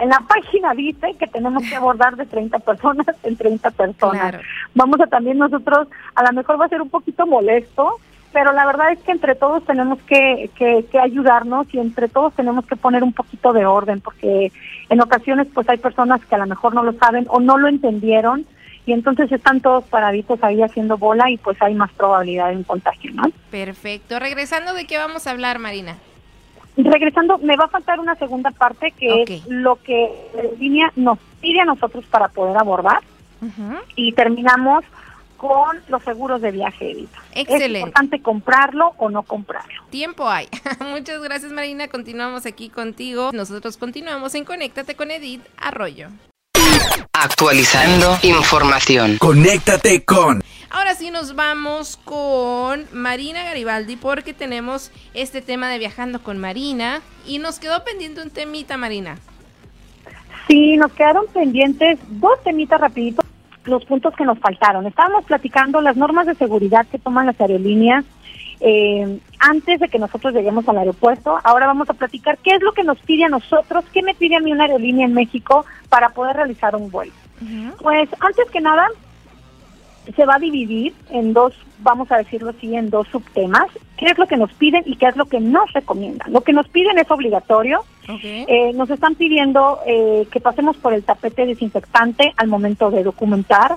en 0.00 0.08
la 0.08 0.20
página 0.20 0.74
dice 0.74 1.14
que 1.18 1.26
tenemos 1.26 1.62
que 1.62 1.76
abordar 1.76 2.16
de 2.16 2.26
30 2.26 2.58
personas 2.60 3.06
en 3.22 3.36
30 3.36 3.70
personas. 3.70 4.36
vamos 4.74 5.00
a 5.00 5.06
también 5.06 5.38
nosotros, 5.38 5.88
a 6.14 6.22
lo 6.24 6.32
mejor 6.32 6.60
va 6.60 6.66
a 6.66 6.68
ser 6.68 6.82
un 6.82 6.90
poquito 6.90 7.26
molesto, 7.26 7.98
pero 8.36 8.52
la 8.52 8.66
verdad 8.66 8.92
es 8.92 8.98
que 8.98 9.12
entre 9.12 9.34
todos 9.34 9.64
tenemos 9.64 9.98
que, 10.02 10.50
que, 10.56 10.84
que, 10.92 10.98
ayudarnos 10.98 11.66
y 11.72 11.78
entre 11.78 12.06
todos 12.06 12.34
tenemos 12.34 12.66
que 12.66 12.76
poner 12.76 13.02
un 13.02 13.14
poquito 13.14 13.54
de 13.54 13.64
orden, 13.64 14.02
porque 14.02 14.52
en 14.90 15.00
ocasiones 15.00 15.46
pues 15.54 15.66
hay 15.70 15.78
personas 15.78 16.22
que 16.26 16.34
a 16.34 16.38
lo 16.38 16.46
mejor 16.46 16.74
no 16.74 16.82
lo 16.82 16.92
saben 16.92 17.24
o 17.30 17.40
no 17.40 17.56
lo 17.56 17.66
entendieron 17.66 18.44
y 18.84 18.92
entonces 18.92 19.32
están 19.32 19.62
todos 19.62 19.84
paraditos 19.84 20.38
ahí 20.44 20.60
haciendo 20.60 20.98
bola 20.98 21.30
y 21.30 21.38
pues 21.38 21.56
hay 21.62 21.74
más 21.74 21.90
probabilidad 21.92 22.50
de 22.50 22.56
un 22.56 22.64
contagio, 22.64 23.10
¿no? 23.14 23.22
Perfecto. 23.50 24.18
Regresando, 24.18 24.74
¿de 24.74 24.86
qué 24.86 24.98
vamos 24.98 25.26
a 25.26 25.30
hablar, 25.30 25.58
Marina? 25.58 25.96
Regresando, 26.76 27.38
me 27.38 27.56
va 27.56 27.64
a 27.64 27.68
faltar 27.68 28.00
una 28.00 28.16
segunda 28.16 28.50
parte 28.50 28.90
que 28.90 29.22
es 29.22 29.46
lo 29.46 29.76
que 29.76 30.12
la 30.34 30.42
línea 30.58 30.92
nos 30.94 31.18
pide 31.40 31.60
a 31.60 31.64
nosotros 31.64 32.04
para 32.10 32.28
poder 32.28 32.58
abordar 32.58 33.00
y 33.94 34.12
terminamos 34.12 34.84
con 35.36 35.80
los 35.88 36.02
seguros 36.02 36.40
de 36.40 36.50
viaje, 36.50 36.92
Edita. 36.92 37.18
Excelente. 37.32 37.78
Es 37.78 37.86
importante 37.86 38.22
comprarlo 38.22 38.94
o 38.98 39.10
no 39.10 39.22
comprarlo. 39.22 39.84
Tiempo 39.90 40.28
hay. 40.28 40.48
Muchas 40.80 41.22
gracias, 41.22 41.52
Marina. 41.52 41.88
Continuamos 41.88 42.46
aquí 42.46 42.68
contigo. 42.68 43.30
Nosotros 43.32 43.76
continuamos 43.76 44.34
en 44.34 44.44
Conéctate 44.44 44.94
con 44.94 45.10
Edith 45.10 45.42
Arroyo. 45.56 46.08
Actualizando 47.12 48.18
información. 48.22 49.16
Conéctate 49.18 50.04
con. 50.04 50.42
Ahora 50.70 50.94
sí 50.94 51.10
nos 51.10 51.34
vamos 51.34 51.96
con 51.96 52.86
Marina 52.92 53.44
Garibaldi 53.44 53.96
porque 53.96 54.34
tenemos 54.34 54.90
este 55.14 55.40
tema 55.40 55.70
de 55.70 55.78
viajando 55.78 56.22
con 56.22 56.38
Marina 56.38 57.00
y 57.26 57.38
nos 57.38 57.58
quedó 57.58 57.84
pendiente 57.84 58.20
un 58.20 58.30
temita, 58.30 58.76
Marina. 58.76 59.18
Sí, 60.48 60.76
nos 60.76 60.92
quedaron 60.92 61.26
pendientes 61.32 61.98
dos 62.08 62.42
temitas 62.44 62.80
rapiditos, 62.80 63.24
los 63.66 63.84
puntos 63.84 64.14
que 64.14 64.24
nos 64.24 64.38
faltaron. 64.38 64.86
Estábamos 64.86 65.24
platicando 65.24 65.80
las 65.80 65.96
normas 65.96 66.26
de 66.26 66.34
seguridad 66.34 66.86
que 66.86 66.98
toman 66.98 67.26
las 67.26 67.40
aerolíneas 67.40 68.04
eh, 68.60 69.18
antes 69.38 69.80
de 69.80 69.88
que 69.88 69.98
nosotros 69.98 70.32
lleguemos 70.32 70.68
al 70.68 70.78
aeropuerto. 70.78 71.38
Ahora 71.44 71.66
vamos 71.66 71.90
a 71.90 71.94
platicar 71.94 72.38
qué 72.38 72.52
es 72.52 72.62
lo 72.62 72.72
que 72.72 72.84
nos 72.84 72.98
pide 73.00 73.24
a 73.24 73.28
nosotros, 73.28 73.84
qué 73.92 74.02
me 74.02 74.14
pide 74.14 74.36
a 74.36 74.40
mí 74.40 74.52
una 74.52 74.64
aerolínea 74.64 75.06
en 75.06 75.14
México 75.14 75.66
para 75.88 76.10
poder 76.10 76.36
realizar 76.36 76.74
un 76.74 76.90
vuelo. 76.90 77.12
Pues 77.82 78.08
antes 78.20 78.50
que 78.50 78.60
nada, 78.60 78.88
se 80.14 80.24
va 80.24 80.36
a 80.36 80.38
dividir 80.38 80.94
en 81.10 81.32
dos, 81.32 81.54
vamos 81.78 82.10
a 82.12 82.18
decirlo 82.18 82.50
así, 82.50 82.74
en 82.74 82.90
dos 82.90 83.08
subtemas. 83.08 83.66
¿Qué 83.96 84.06
es 84.06 84.18
lo 84.18 84.26
que 84.26 84.36
nos 84.36 84.52
piden 84.52 84.82
y 84.86 84.96
qué 84.96 85.06
es 85.06 85.16
lo 85.16 85.24
que 85.24 85.40
nos 85.40 85.72
recomiendan? 85.72 86.32
Lo 86.32 86.42
que 86.42 86.52
nos 86.52 86.68
piden 86.68 86.98
es 86.98 87.10
obligatorio. 87.10 87.84
Eh, 88.08 88.72
nos 88.74 88.88
están 88.90 89.16
pidiendo 89.16 89.80
eh, 89.84 90.28
que 90.30 90.38
pasemos 90.38 90.76
por 90.76 90.94
el 90.94 91.02
tapete 91.02 91.44
desinfectante 91.44 92.32
al 92.36 92.46
momento 92.46 92.90
de 92.90 93.02
documentar 93.02 93.76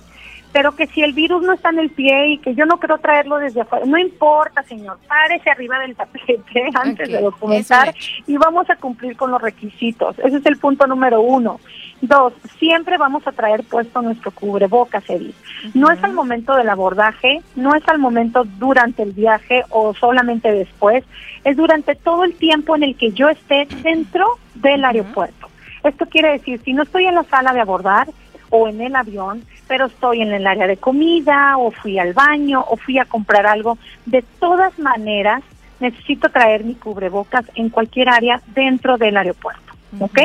pero 0.51 0.75
que 0.75 0.87
si 0.87 1.01
el 1.03 1.13
virus 1.13 1.43
no 1.43 1.53
está 1.53 1.69
en 1.69 1.79
el 1.79 1.89
pie 1.91 2.29
y 2.29 2.37
que 2.39 2.55
yo 2.55 2.65
no 2.65 2.79
quiero 2.79 2.97
traerlo 2.97 3.37
desde 3.37 3.61
afuera, 3.61 3.85
no 3.85 3.97
importa, 3.97 4.63
señor, 4.63 4.97
párese 5.07 5.49
arriba 5.49 5.79
del 5.79 5.95
tapete 5.95 6.69
antes 6.73 7.09
de 7.09 7.21
documentar 7.21 7.93
y 8.25 8.37
vamos 8.37 8.69
a 8.69 8.75
cumplir 8.75 9.15
con 9.15 9.31
los 9.31 9.41
requisitos. 9.41 10.17
Ese 10.19 10.37
es 10.37 10.45
el 10.45 10.57
punto 10.57 10.87
número 10.87 11.21
uno. 11.21 11.59
Dos, 12.01 12.33
siempre 12.57 12.97
vamos 12.97 13.27
a 13.27 13.33
traer 13.33 13.63
puesto 13.63 14.01
nuestro 14.01 14.31
cubrebocas, 14.31 15.03
Edith. 15.09 15.35
No 15.73 15.91
es 15.91 16.01
al 16.03 16.13
momento 16.13 16.55
del 16.55 16.69
abordaje, 16.69 17.41
no 17.55 17.75
es 17.75 17.85
al 17.89 17.99
momento 17.99 18.45
durante 18.45 19.03
el 19.03 19.11
viaje 19.11 19.63
o 19.69 19.93
solamente 19.93 20.51
después, 20.51 21.03
es 21.43 21.57
durante 21.57 21.95
todo 21.95 22.23
el 22.23 22.35
tiempo 22.35 22.75
en 22.75 22.83
el 22.83 22.95
que 22.95 23.11
yo 23.11 23.27
esté 23.27 23.67
dentro 23.83 24.37
del 24.55 24.85
aeropuerto. 24.85 25.49
Esto 25.83 26.05
quiere 26.05 26.31
decir, 26.31 26.61
si 26.63 26.73
no 26.73 26.83
estoy 26.83 27.05
en 27.05 27.15
la 27.15 27.23
sala 27.23 27.53
de 27.53 27.61
abordar 27.61 28.07
o 28.49 28.67
en 28.67 28.81
el 28.81 28.95
avión, 28.95 29.43
pero 29.67 29.85
estoy 29.85 30.21
en 30.21 30.33
el 30.33 30.47
área 30.47 30.67
de 30.67 30.77
comida 30.77 31.57
o 31.57 31.71
fui 31.71 31.99
al 31.99 32.13
baño 32.13 32.63
o 32.67 32.77
fui 32.77 32.97
a 32.97 33.05
comprar 33.05 33.45
algo, 33.45 33.77
de 34.05 34.23
todas 34.39 34.77
maneras 34.79 35.43
necesito 35.79 36.29
traer 36.29 36.63
mi 36.63 36.75
cubrebocas 36.75 37.45
en 37.55 37.69
cualquier 37.69 38.09
área 38.09 38.41
dentro 38.47 38.97
del 38.97 39.15
aeropuerto, 39.17 39.73
¿ok? 39.99 40.19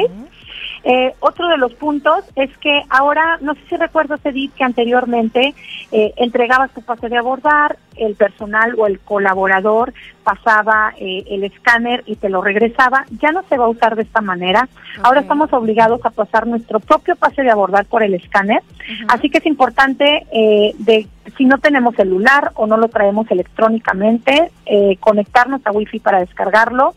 Eh, 0.85 1.15
otro 1.21 1.49
de 1.49 1.57
los 1.57 1.73
puntos 1.75 2.25
es 2.37 2.57
que 2.59 2.83
ahora, 2.91 3.39
no 3.41 3.55
sé 3.55 3.61
si 3.69 3.77
recuerdo, 3.77 4.17
Edith, 4.23 4.53
que 4.55 4.65
anteriormente 4.65 5.55
eh, 5.93 6.13
entregabas 6.17 6.73
tu 6.73 6.83
pase 6.83 7.09
de 7.09 7.17
abordar, 7.17 7.79
el 7.97 8.15
personal 8.17 8.75
o 8.79 8.87
el 8.87 9.01
colaborador 9.01 9.95
pasaba 10.23 10.93
eh, 10.99 11.25
el 11.29 11.45
escáner 11.45 12.03
y 12.07 12.17
te 12.17 12.29
lo 12.29 12.43
regresaba. 12.43 13.05
Ya 13.21 13.31
no 13.33 13.43
se 13.45 13.57
va 13.57 13.67
a 13.67 13.69
usar 13.69 13.97
de 13.97 14.03
esta 14.03 14.21
manera. 14.21 14.69
Ahora 15.03 15.21
estamos 15.21 15.53
obligados 15.53 16.05
a 16.05 16.11
pasar 16.11 16.47
nuestro 16.47 16.81
propio 16.81 17.17
pase 17.17 17.43
de 17.43 17.51
abordar 17.51 17.85
por 17.87 18.03
el 18.03 18.15
escáner. 18.15 18.63
Así 19.09 19.31
que 19.31 19.39
es 19.39 19.47
importante, 19.47 20.27
eh, 20.33 20.75
de 20.79 21.07
si 21.37 21.45
no 21.45 21.59
tenemos 21.59 21.95
celular 21.95 22.53
o 22.55 22.67
no 22.67 22.77
lo 22.77 22.89
traemos 22.89 23.31
electrónicamente, 23.31 24.51
eh, 24.67 24.97
conectarnos 25.01 25.61
a 25.65 25.73
Wi-Fi 25.73 26.01
para 26.01 26.21
descargarlo 26.21 26.95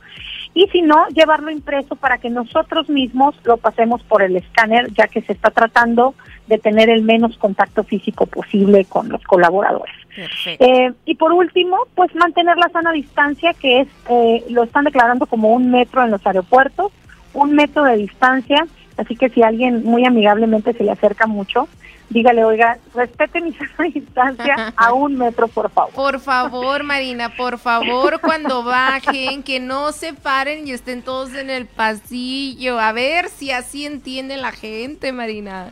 y 0.53 0.67
si 0.69 0.81
no, 0.81 1.07
llevarlo 1.09 1.51
impreso 1.51 1.95
para 1.95 2.17
que 2.17 2.29
nosotros 2.29 2.89
mismos 2.89 3.35
lo 3.43 3.57
pasemos 3.57 3.76
por 4.03 4.23
el 4.23 4.35
escáner, 4.35 4.91
ya 4.93 5.07
que 5.07 5.21
se 5.21 5.33
está 5.33 5.51
tratando 5.51 6.15
de 6.47 6.57
tener 6.57 6.89
el 6.89 7.03
menos 7.03 7.37
contacto 7.37 7.83
físico 7.83 8.25
posible 8.25 8.85
con 8.85 9.09
los 9.09 9.23
colaboradores. 9.23 9.93
Eh, 10.45 10.91
y 11.05 11.15
por 11.15 11.31
último, 11.31 11.77
pues 11.93 12.13
mantener 12.15 12.57
la 12.57 12.69
sana 12.69 12.91
distancia, 12.91 13.53
que 13.53 13.81
es, 13.81 13.87
eh, 14.09 14.43
lo 14.49 14.63
están 14.63 14.85
declarando 14.85 15.27
como 15.27 15.53
un 15.53 15.69
metro 15.69 16.03
en 16.03 16.11
los 16.11 16.25
aeropuertos, 16.25 16.91
un 17.33 17.53
metro 17.53 17.83
de 17.83 17.97
distancia, 17.97 18.65
así 18.97 19.15
que 19.15 19.29
si 19.29 19.43
alguien 19.43 19.83
muy 19.83 20.05
amigablemente 20.05 20.73
se 20.73 20.83
le 20.83 20.91
acerca 20.91 21.27
mucho, 21.27 21.67
dígale, 22.09 22.43
oiga, 22.43 22.77
respete 22.93 23.41
mi 23.41 23.55
distancia 23.93 24.73
a 24.75 24.93
un 24.93 25.17
metro, 25.17 25.47
por 25.47 25.69
favor. 25.69 25.93
Por 25.93 26.19
favor, 26.19 26.83
Marina, 26.83 27.35
por 27.35 27.57
favor, 27.57 28.19
cuando 28.21 28.63
bajen, 28.63 29.43
que 29.43 29.59
no 29.59 29.91
se 29.91 30.13
paren 30.13 30.67
y 30.67 30.71
estén 30.71 31.01
todos 31.01 31.33
en 31.33 31.49
el 31.49 31.65
pasillo. 31.65 32.79
A 32.79 32.91
ver 32.91 33.29
si 33.29 33.51
así 33.51 33.85
entiende 33.85 34.37
la 34.37 34.51
gente, 34.51 35.11
Marina. 35.11 35.71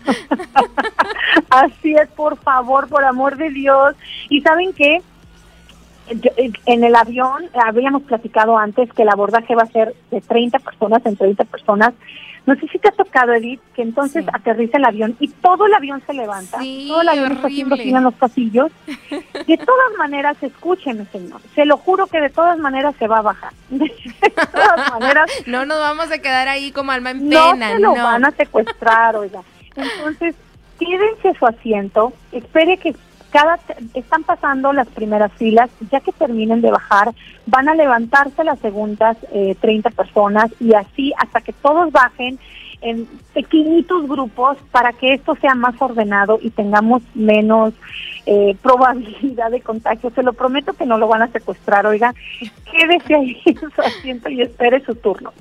así 1.49 1.93
es, 1.95 2.09
por 2.09 2.37
favor, 2.37 2.87
por 2.87 3.03
amor 3.03 3.37
de 3.37 3.49
Dios. 3.49 3.95
¿Y 4.29 4.41
saben 4.41 4.73
qué? 4.73 5.01
En 6.07 6.83
el 6.83 6.95
avión 6.95 7.45
habíamos 7.53 8.03
platicado 8.03 8.57
antes 8.57 8.91
que 8.93 9.03
el 9.03 9.09
abordaje 9.09 9.55
va 9.55 9.63
a 9.63 9.67
ser 9.67 9.95
de 10.11 10.21
30 10.21 10.59
personas 10.59 11.05
en 11.05 11.15
30 11.15 11.43
personas 11.45 11.93
no 12.45 12.55
sé 12.55 12.67
si 12.67 12.77
te 12.77 12.89
ha 12.89 12.91
tocado, 12.91 13.33
Edith, 13.33 13.59
que 13.73 13.81
entonces 13.81 14.23
aterriza 14.31 14.77
el 14.77 14.85
avión 14.85 15.15
y 15.19 15.29
todo 15.29 15.65
el 15.65 15.73
avión 15.73 16.03
se 16.05 16.13
levanta, 16.13 16.59
todo 16.59 17.01
el 17.01 17.09
avión 17.09 17.31
está 17.31 17.47
haciendo 17.47 17.75
en 17.75 18.03
los 18.03 18.13
pasillos. 18.13 18.71
De 19.47 19.57
todas 19.57 19.97
maneras, 19.97 20.37
escúcheme, 20.41 21.05
señor, 21.05 21.41
se 21.55 21.65
lo 21.65 21.77
juro 21.77 22.07
que 22.07 22.21
de 22.21 22.29
todas 22.29 22.57
maneras 22.59 22.95
se 22.99 23.07
va 23.07 23.19
a 23.19 23.21
bajar. 23.21 23.51
De 23.69 23.91
todas 24.51 24.91
maneras. 24.91 25.31
no 25.47 25.65
nos 25.65 25.79
vamos 25.79 26.11
a 26.11 26.19
quedar 26.19 26.47
ahí 26.47 26.71
como 26.71 26.91
alma 26.91 27.11
en 27.11 27.29
pena, 27.29 27.79
no. 27.79 27.93
Se 27.93 27.97
lo 27.97 28.03
van 28.03 28.25
a 28.25 28.31
secuestrar, 28.31 29.15
oiga. 29.15 29.41
Entonces, 29.75 30.35
quédense 30.79 31.33
su 31.37 31.45
asiento, 31.47 32.13
espere 32.31 32.77
que 32.77 32.95
cada 33.35 33.59
están 33.93 34.23
pasando 34.23 34.71
las 34.71 34.87
primeras 34.87 35.29
filas, 35.33 35.69
ya 35.91 35.99
que 35.99 36.13
terminen 36.13 36.61
de 36.61 36.71
bajar, 36.71 37.13
van 37.45 37.67
a 37.67 37.75
levantarse 37.75 38.45
las 38.45 38.59
segundas 38.59 39.17
eh, 39.33 39.57
30 39.59 39.89
personas 39.89 40.51
y 40.61 40.73
así 40.73 41.11
hasta 41.17 41.41
que 41.41 41.51
todos 41.51 41.91
bajen 41.91 42.39
en 42.79 43.05
pequeñitos 43.33 44.07
grupos 44.07 44.57
para 44.71 44.93
que 44.93 45.15
esto 45.15 45.35
sea 45.41 45.53
más 45.53 45.75
ordenado 45.81 46.39
y 46.41 46.49
tengamos 46.51 47.03
menos 47.13 47.73
eh, 48.25 48.55
probabilidad 48.61 49.51
de 49.51 49.59
contagio. 49.59 50.11
Se 50.11 50.23
lo 50.23 50.31
prometo 50.31 50.71
que 50.71 50.85
no 50.85 50.97
lo 50.97 51.09
van 51.09 51.23
a 51.23 51.27
secuestrar, 51.27 51.85
oiga, 51.85 52.15
quédese 52.71 53.15
ahí 53.15 53.41
en 53.47 53.59
su 53.59 53.81
asiento 53.81 54.29
y 54.29 54.43
espere 54.43 54.79
su 54.85 54.95
turno. 54.95 55.33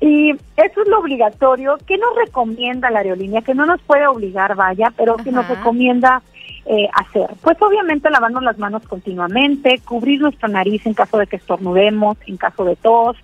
Y 0.00 0.30
eso 0.30 0.82
es 0.82 0.88
lo 0.88 1.00
obligatorio. 1.00 1.76
¿Qué 1.88 1.98
nos 1.98 2.14
recomienda 2.24 2.88
la 2.88 3.00
aerolínea? 3.00 3.42
Que 3.42 3.54
no 3.54 3.66
nos 3.66 3.82
puede 3.82 4.06
obligar, 4.06 4.54
vaya, 4.54 4.92
pero 4.96 5.16
que 5.16 5.32
nos 5.32 5.48
recomienda 5.48 6.22
eh, 6.66 6.88
hacer? 6.94 7.28
Pues 7.42 7.60
obviamente 7.60 8.10
lavarnos 8.10 8.42
las 8.42 8.58
manos 8.58 8.82
continuamente, 8.88 9.80
cubrir 9.84 10.20
nuestra 10.20 10.48
nariz 10.48 10.84
en 10.86 10.94
caso 10.94 11.18
de 11.18 11.26
que 11.26 11.36
estornudemos, 11.36 12.16
en 12.26 12.36
caso 12.36 12.64
de 12.64 12.76
tos, 12.76 13.16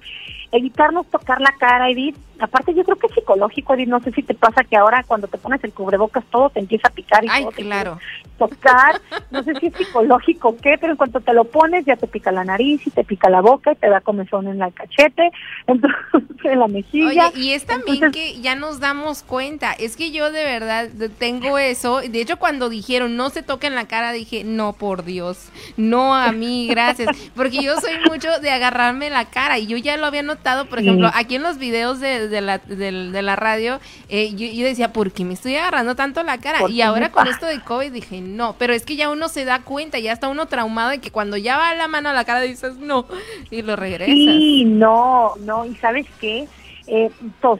evitarnos 0.52 1.06
tocar 1.06 1.40
la 1.40 1.52
cara, 1.58 1.90
Edith. 1.90 2.16
Aparte, 2.40 2.72
yo 2.72 2.84
creo 2.84 2.96
que 2.96 3.08
es 3.08 3.14
psicológico, 3.14 3.74
Edith. 3.74 3.88
No 3.88 4.00
sé 4.00 4.12
si 4.12 4.22
te 4.22 4.34
pasa 4.34 4.62
que 4.64 4.76
ahora 4.76 5.04
cuando 5.06 5.26
te 5.26 5.38
pones 5.38 5.62
el 5.64 5.72
cubrebocas 5.72 6.24
todo 6.26 6.50
te 6.50 6.60
empieza 6.60 6.88
a 6.88 6.92
picar 6.92 7.24
y 7.24 7.28
todo 7.28 7.50
claro. 7.50 7.98
tocar. 8.38 9.00
No 9.30 9.42
sé 9.42 9.54
si 9.56 9.66
es 9.66 9.74
psicológico 9.74 10.50
o 10.50 10.56
qué, 10.56 10.76
pero 10.80 10.92
en 10.92 10.96
cuanto 10.96 11.20
te 11.20 11.32
lo 11.32 11.44
pones 11.44 11.84
ya 11.84 11.96
te 11.96 12.06
pica 12.06 12.30
la 12.30 12.44
nariz 12.44 12.86
y 12.86 12.90
te 12.90 13.04
pica 13.04 13.28
la 13.28 13.40
boca 13.40 13.72
y 13.72 13.76
te 13.76 13.88
da 13.88 14.00
comezón 14.00 14.46
en 14.46 14.62
el 14.62 14.72
cachete, 14.72 15.30
entonces 15.66 15.98
en 16.44 16.58
la 16.60 16.68
mejilla. 16.68 17.28
Oye, 17.28 17.40
y 17.40 17.52
es 17.52 17.66
también 17.66 18.10
que 18.12 18.40
ya 18.40 18.54
nos 18.54 18.80
damos 18.80 19.22
cuenta. 19.22 19.72
Es 19.72 19.96
que 19.96 20.12
yo 20.12 20.30
de 20.30 20.44
verdad 20.44 20.88
tengo 21.18 21.58
eso. 21.58 22.00
De 22.00 22.20
hecho, 22.20 22.38
cuando 22.38 22.68
dijeron 22.68 23.16
no 23.16 23.30
se 23.30 23.42
toquen 23.42 23.74
la 23.74 23.86
cara, 23.86 24.12
dije, 24.12 24.44
no, 24.44 24.74
por 24.74 25.04
Dios, 25.04 25.50
no 25.76 26.14
a 26.14 26.32
mí, 26.32 26.68
gracias. 26.68 27.08
Porque 27.34 27.62
yo 27.62 27.80
soy 27.80 27.94
mucho 28.08 28.38
de 28.40 28.50
agarrarme 28.50 29.10
la 29.10 29.24
cara 29.24 29.58
y 29.58 29.66
yo 29.66 29.76
ya 29.76 29.96
lo 29.96 30.06
había 30.06 30.22
notado, 30.22 30.37
por 30.68 30.78
ejemplo, 30.78 31.10
aquí 31.14 31.36
en 31.36 31.42
los 31.42 31.58
videos 31.58 32.00
de 32.00 32.28
de 32.28 32.40
la, 32.40 32.58
de, 32.58 33.22
la 33.22 33.36
radio, 33.36 33.80
eh, 34.08 34.34
yo, 34.34 34.64
decía, 34.64 34.92
¿por 34.92 35.12
qué 35.12 35.24
me 35.24 35.34
estoy 35.34 35.56
agarrando 35.56 35.94
tanto 35.94 36.22
la 36.22 36.38
cara? 36.38 36.68
Y 36.68 36.80
ahora 36.80 37.10
con 37.10 37.26
esto 37.26 37.46
de 37.46 37.60
COVID 37.60 37.92
dije, 37.92 38.20
no, 38.20 38.54
pero 38.58 38.72
es 38.72 38.84
que 38.84 38.96
ya 38.96 39.10
uno 39.10 39.28
se 39.28 39.44
da 39.44 39.60
cuenta, 39.60 39.98
ya 39.98 40.12
está 40.12 40.28
uno 40.28 40.46
traumado 40.46 40.90
de 40.90 40.98
que 40.98 41.10
cuando 41.10 41.36
ya 41.36 41.56
va 41.56 41.74
la 41.74 41.88
mano 41.88 42.08
a 42.08 42.12
la 42.12 42.24
cara 42.24 42.40
dices, 42.40 42.76
no, 42.76 43.06
y 43.50 43.62
lo 43.62 43.76
regresas. 43.76 44.14
Sí, 44.14 44.64
no, 44.64 45.34
no, 45.40 45.64
y 45.64 45.74
¿sabes 45.76 46.06
qué? 46.20 46.48
Eh, 46.86 47.10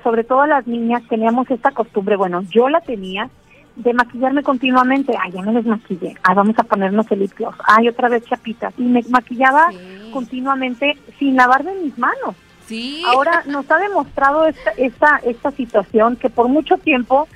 sobre 0.03 0.25
todo 0.25 0.47
las 0.47 0.67
niñas 0.67 1.03
teníamos 1.09 1.51
esta 1.51 1.71
costumbre, 1.73 2.17
bueno, 2.17 2.43
yo 2.51 2.69
la 2.69 2.81
tenía, 2.81 3.29
de 3.77 3.95
maquillarme 3.95 4.43
continuamente. 4.43 5.14
Ay, 5.23 5.31
ya 5.31 5.43
me 5.43 5.53
desmaquillé. 5.53 6.17
Ay, 6.25 6.35
vamos 6.35 6.59
a 6.59 6.64
ponernos 6.64 7.09
el 7.12 7.21
lip 7.21 7.33
gloss. 7.37 7.55
Ay, 7.64 7.88
otra 7.88 8.09
vez 8.09 8.25
chapitas. 8.25 8.75
Y 8.77 8.83
me 8.83 9.03
maquillaba 9.09 9.71
continuamente 10.12 10.99
sin 11.17 11.37
lavarme 11.37 11.75
mis 11.77 11.97
manos. 11.97 12.35
Ahora 13.07 13.42
nos 13.46 13.70
ha 13.70 13.78
demostrado 13.78 14.46
esta, 14.46 14.70
esta, 14.72 15.20
esta 15.24 15.50
situación 15.52 16.16
que 16.16 16.31
por 16.31 16.48
mucho 16.48 16.76
tiempo 16.78 17.28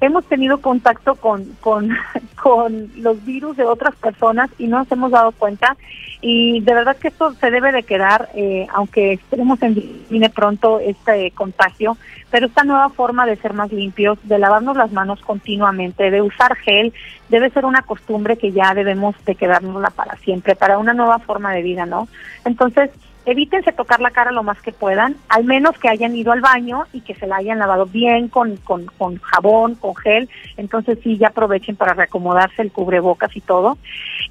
hemos 0.00 0.24
tenido 0.26 0.60
contacto 0.60 1.16
con, 1.16 1.44
con, 1.60 1.90
con 2.42 2.90
los 2.96 3.24
virus 3.24 3.56
de 3.56 3.64
otras 3.64 3.94
personas 3.96 4.50
y 4.58 4.66
no 4.66 4.78
nos 4.78 4.92
hemos 4.92 5.10
dado 5.10 5.32
cuenta 5.32 5.76
y 6.20 6.60
de 6.60 6.74
verdad 6.74 6.96
que 6.96 7.08
esto 7.08 7.32
se 7.34 7.50
debe 7.50 7.70
de 7.70 7.84
quedar, 7.84 8.28
eh, 8.34 8.66
aunque 8.72 9.12
esperemos 9.12 9.62
en 9.62 10.04
viene 10.10 10.30
pronto 10.30 10.80
este 10.80 11.30
contagio, 11.30 11.96
pero 12.30 12.46
esta 12.46 12.64
nueva 12.64 12.88
forma 12.88 13.24
de 13.24 13.36
ser 13.36 13.52
más 13.52 13.72
limpios, 13.72 14.18
de 14.24 14.38
lavarnos 14.38 14.76
las 14.76 14.90
manos 14.90 15.20
continuamente, 15.20 16.10
de 16.10 16.20
usar 16.20 16.56
gel, 16.56 16.92
debe 17.28 17.50
ser 17.50 17.64
una 17.64 17.82
costumbre 17.82 18.36
que 18.36 18.50
ya 18.50 18.74
debemos 18.74 19.14
de 19.24 19.36
quedárnosla 19.36 19.90
para 19.90 20.16
siempre, 20.16 20.56
para 20.56 20.78
una 20.78 20.92
nueva 20.92 21.20
forma 21.20 21.52
de 21.52 21.62
vida, 21.62 21.86
¿no? 21.86 22.08
Entonces, 22.44 22.90
evítense 23.30 23.72
tocar 23.72 24.00
la 24.00 24.10
cara 24.10 24.32
lo 24.32 24.42
más 24.42 24.60
que 24.62 24.72
puedan, 24.72 25.16
al 25.28 25.44
menos 25.44 25.78
que 25.78 25.88
hayan 25.88 26.16
ido 26.16 26.32
al 26.32 26.40
baño 26.40 26.84
y 26.94 27.02
que 27.02 27.14
se 27.14 27.26
la 27.26 27.36
hayan 27.36 27.58
lavado 27.58 27.84
bien 27.84 28.28
con, 28.28 28.56
con, 28.56 28.86
con 28.86 29.18
jabón, 29.18 29.74
con 29.74 29.94
gel, 29.96 30.30
entonces 30.56 30.98
sí, 31.02 31.18
ya 31.18 31.28
aprovechen 31.28 31.76
para 31.76 31.92
reacomodarse 31.92 32.62
el 32.62 32.72
cubrebocas 32.72 33.36
y 33.36 33.42
todo. 33.42 33.76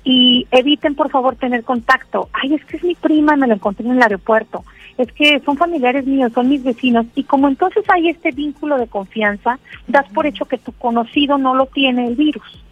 Y 0.03 0.47
eviten, 0.49 0.95
por 0.95 1.11
favor, 1.11 1.35
tener 1.35 1.63
contacto. 1.63 2.29
Ay, 2.33 2.55
es 2.55 2.65
que 2.65 2.77
es 2.77 2.83
mi 2.83 2.95
prima 2.95 3.35
y 3.35 3.39
me 3.39 3.47
lo 3.47 3.53
encontré 3.53 3.85
en 3.85 3.91
el 3.91 4.01
aeropuerto. 4.01 4.63
Es 4.97 5.11
que 5.11 5.39
son 5.41 5.57
familiares 5.57 6.07
míos, 6.07 6.31
son 6.33 6.49
mis 6.49 6.63
vecinos. 6.63 7.05
Y 7.13 7.23
como 7.23 7.47
entonces 7.47 7.83
hay 7.89 8.09
este 8.09 8.31
vínculo 8.31 8.77
de 8.77 8.87
confianza, 8.87 9.59
das 9.87 10.09
por 10.09 10.25
hecho 10.25 10.45
que 10.45 10.57
tu 10.57 10.71
conocido 10.71 11.37
no 11.37 11.53
lo 11.53 11.67
tiene 11.67 12.07
el 12.07 12.15
virus. 12.15 12.63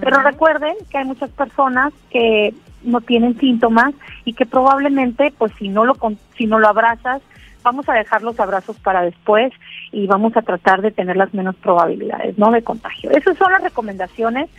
Pero 0.00 0.20
recuerden 0.20 0.74
que 0.90 0.98
hay 0.98 1.04
muchas 1.04 1.30
personas 1.30 1.92
que 2.10 2.52
no 2.84 3.00
tienen 3.00 3.38
síntomas 3.38 3.94
y 4.24 4.34
que 4.34 4.46
probablemente, 4.46 5.32
pues 5.36 5.52
si 5.58 5.68
no 5.68 5.84
lo 5.84 5.96
si 6.36 6.46
no 6.46 6.58
lo 6.58 6.68
abrazas, 6.68 7.22
vamos 7.62 7.88
a 7.88 7.94
dejar 7.94 8.22
los 8.22 8.38
abrazos 8.40 8.76
para 8.78 9.02
después 9.02 9.52
y 9.92 10.06
vamos 10.06 10.36
a 10.36 10.42
tratar 10.42 10.82
de 10.82 10.90
tener 10.90 11.16
las 11.16 11.32
menos 11.32 11.54
probabilidades, 11.56 12.36
¿no? 12.38 12.50
De 12.50 12.62
contagio. 12.62 13.10
Esas 13.10 13.36
son 13.38 13.52
las 13.52 13.62
recomendaciones. 13.62 14.50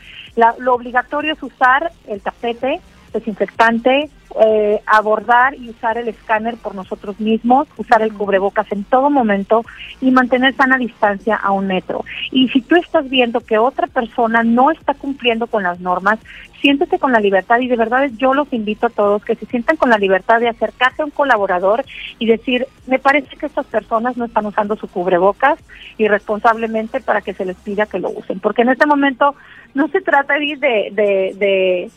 lo 0.60 0.74
obligatorio 0.74 1.34
es 1.34 1.44
usar 1.44 1.92
el 2.08 2.22
tapete 2.22 2.80
desinfectante, 3.14 4.10
eh, 4.42 4.82
abordar 4.86 5.56
y 5.56 5.70
usar 5.70 5.98
el 5.98 6.08
escáner 6.08 6.58
por 6.58 6.76
nosotros 6.76 7.20
mismos, 7.20 7.68
usar 7.78 8.02
el 8.02 8.14
cubrebocas 8.14 8.72
en 8.72 8.84
todo 8.84 9.10
momento 9.10 9.64
y 10.02 10.12
mantener 10.12 10.56
sana 10.56 10.78
distancia 10.78 11.36
a 11.36 11.52
un 11.52 11.68
metro. 11.68 12.04
Y 12.32 12.50
si 12.50 12.62
tú 12.62 12.76
estás 12.76 13.10
viendo 13.10 13.42
que 13.42 13.58
otra 13.58 13.88
persona 13.88 14.44
no 14.44 14.72
está 14.72 14.94
cumpliendo 14.94 15.48
con 15.48 15.64
las 15.64 15.80
normas, 15.80 16.20
siéntete 16.62 16.98
con 16.98 17.12
la 17.12 17.20
libertad 17.20 17.60
y 17.60 17.68
de 17.68 17.76
verdad 17.76 18.10
yo 18.18 18.34
los 18.34 18.52
invito 18.54 18.88
a 18.88 18.90
todos 18.90 19.26
que 19.26 19.36
se 19.36 19.46
sientan 19.46 19.76
con 19.76 19.90
la 19.90 19.98
libertad 19.98 20.40
de 20.40 20.48
acercarse 20.48 21.02
a 21.02 21.06
un 21.06 21.12
colaborador 21.12 21.84
y 22.20 22.26
decir, 22.26 22.68
me 22.88 23.00
parece 23.00 23.36
que 23.36 23.48
estas 23.48 23.66
personas 23.66 24.16
no 24.16 24.26
están 24.26 24.46
usando 24.46 24.78
su 24.78 24.88
cubrebocas 24.88 25.60
irresponsablemente 25.98 27.02
para 27.02 27.22
que 27.22 27.34
se 27.34 27.46
les 27.46 27.58
pida 27.58 27.86
que 27.86 28.00
lo 28.00 28.10
usen. 28.12 28.40
Porque 28.40 28.62
en 28.62 28.70
este 28.70 28.86
momento 28.86 29.36
no 29.74 29.90
se 29.90 30.02
trata 30.02 30.36
de, 30.36 30.58
de, 30.58 31.34
de 31.36 31.92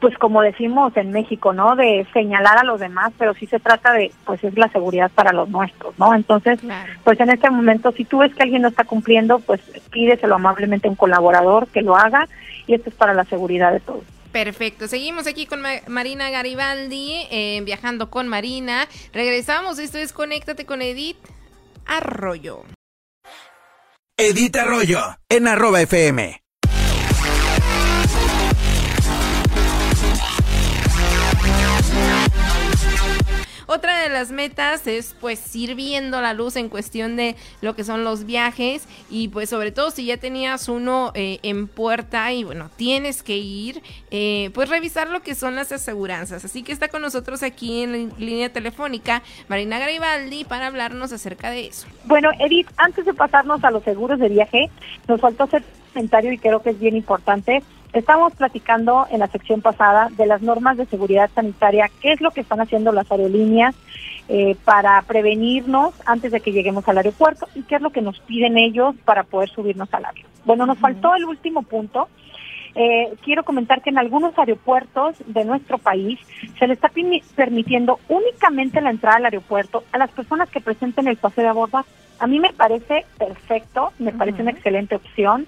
pues 0.00 0.16
como 0.18 0.42
decimos 0.42 0.96
en 0.96 1.12
México, 1.12 1.52
¿no? 1.52 1.76
De 1.76 2.06
señalar 2.12 2.58
a 2.58 2.64
los 2.64 2.80
demás, 2.80 3.12
pero 3.18 3.34
sí 3.34 3.46
se 3.46 3.60
trata 3.60 3.92
de, 3.92 4.12
pues 4.24 4.42
es 4.44 4.56
la 4.56 4.68
seguridad 4.68 5.10
para 5.14 5.32
los 5.32 5.48
nuestros, 5.48 5.98
¿no? 5.98 6.14
Entonces, 6.14 6.58
pues 7.04 7.18
en 7.20 7.30
este 7.30 7.50
momento, 7.50 7.92
si 7.92 8.04
tú 8.04 8.18
ves 8.18 8.34
que 8.34 8.42
alguien 8.42 8.62
no 8.62 8.68
está 8.68 8.84
cumpliendo, 8.84 9.38
pues 9.40 9.60
pídeselo 9.90 10.36
amablemente 10.36 10.88
a 10.88 10.90
un 10.90 10.96
colaborador 10.96 11.68
que 11.68 11.82
lo 11.82 11.96
haga 11.96 12.28
y 12.66 12.74
esto 12.74 12.90
es 12.90 12.96
para 12.96 13.14
la 13.14 13.24
seguridad 13.24 13.72
de 13.72 13.80
todos. 13.80 14.04
Perfecto, 14.32 14.86
seguimos 14.86 15.26
aquí 15.26 15.46
con 15.46 15.62
Marina 15.88 16.28
Garibaldi, 16.30 17.26
eh, 17.30 17.62
viajando 17.64 18.10
con 18.10 18.28
Marina. 18.28 18.86
Regresamos, 19.12 19.78
esto 19.78 19.98
es 19.98 20.12
Conéctate 20.12 20.66
con 20.66 20.82
Edith 20.82 21.16
Arroyo. 21.86 22.64
Edith 24.18 24.56
Arroyo, 24.56 25.00
en 25.28 25.46
arroba 25.46 25.80
FM. 25.82 26.45
Otra 33.66 33.98
de 34.00 34.08
las 34.08 34.30
metas 34.30 34.86
es 34.86 35.16
pues 35.20 35.54
ir 35.56 35.74
viendo 35.74 36.20
la 36.20 36.34
luz 36.34 36.56
en 36.56 36.68
cuestión 36.68 37.16
de 37.16 37.34
lo 37.60 37.74
que 37.74 37.82
son 37.82 38.04
los 38.04 38.24
viajes 38.24 38.86
y 39.10 39.28
pues 39.28 39.50
sobre 39.50 39.72
todo 39.72 39.90
si 39.90 40.06
ya 40.06 40.16
tenías 40.18 40.68
uno 40.68 41.10
eh, 41.14 41.40
en 41.42 41.66
puerta 41.66 42.32
y 42.32 42.44
bueno, 42.44 42.70
tienes 42.76 43.22
que 43.24 43.36
ir, 43.36 43.82
eh, 44.10 44.50
pues 44.54 44.68
revisar 44.68 45.10
lo 45.10 45.22
que 45.22 45.34
son 45.34 45.56
las 45.56 45.72
aseguranzas. 45.72 46.44
Así 46.44 46.62
que 46.62 46.72
está 46.72 46.88
con 46.88 47.02
nosotros 47.02 47.42
aquí 47.42 47.82
en 47.82 47.92
la 47.92 48.14
línea 48.18 48.52
telefónica 48.52 49.22
Marina 49.48 49.78
Garibaldi 49.78 50.44
para 50.44 50.68
hablarnos 50.68 51.12
acerca 51.12 51.50
de 51.50 51.66
eso. 51.66 51.86
Bueno, 52.04 52.30
Edith, 52.38 52.68
antes 52.76 53.04
de 53.04 53.14
pasarnos 53.14 53.64
a 53.64 53.70
los 53.70 53.82
seguros 53.82 54.20
de 54.20 54.28
viaje, 54.28 54.70
nos 55.08 55.20
faltó 55.20 55.44
hacer 55.44 55.62
un 55.62 55.92
comentario 55.92 56.32
y 56.32 56.38
creo 56.38 56.62
que 56.62 56.70
es 56.70 56.78
bien 56.78 56.96
importante 56.96 57.62
Estamos 57.96 58.34
platicando 58.34 59.06
en 59.10 59.20
la 59.20 59.26
sección 59.26 59.62
pasada 59.62 60.10
de 60.18 60.26
las 60.26 60.42
normas 60.42 60.76
de 60.76 60.84
seguridad 60.84 61.30
sanitaria, 61.34 61.90
qué 62.02 62.12
es 62.12 62.20
lo 62.20 62.30
que 62.30 62.42
están 62.42 62.60
haciendo 62.60 62.92
las 62.92 63.10
aerolíneas 63.10 63.74
eh, 64.28 64.54
para 64.66 65.00
prevenirnos 65.00 65.94
antes 66.04 66.30
de 66.30 66.42
que 66.42 66.52
lleguemos 66.52 66.86
al 66.86 66.98
aeropuerto 66.98 67.48
y 67.54 67.62
qué 67.62 67.76
es 67.76 67.80
lo 67.80 67.88
que 67.88 68.02
nos 68.02 68.20
piden 68.20 68.58
ellos 68.58 68.94
para 69.06 69.22
poder 69.22 69.48
subirnos 69.48 69.88
al 69.94 70.04
avión. 70.04 70.26
Bueno, 70.44 70.66
nos 70.66 70.76
faltó 70.76 71.14
el 71.14 71.24
último 71.24 71.62
punto. 71.62 72.08
Eh, 72.74 73.14
quiero 73.24 73.44
comentar 73.44 73.80
que 73.80 73.88
en 73.88 73.96
algunos 73.96 74.38
aeropuertos 74.38 75.16
de 75.24 75.46
nuestro 75.46 75.78
país 75.78 76.20
se 76.58 76.66
le 76.66 76.74
está 76.74 76.90
permitiendo 77.34 77.98
únicamente 78.10 78.82
la 78.82 78.90
entrada 78.90 79.16
al 79.16 79.24
aeropuerto 79.24 79.84
a 79.92 79.96
las 79.96 80.10
personas 80.10 80.50
que 80.50 80.60
presenten 80.60 81.08
el 81.08 81.16
pase 81.16 81.40
de 81.40 81.48
abordar. 81.48 81.86
A 82.18 82.26
mí 82.26 82.40
me 82.40 82.52
parece 82.52 83.06
perfecto, 83.16 83.94
me 83.98 84.12
parece 84.12 84.42
una 84.42 84.50
excelente 84.50 84.96
opción 84.96 85.46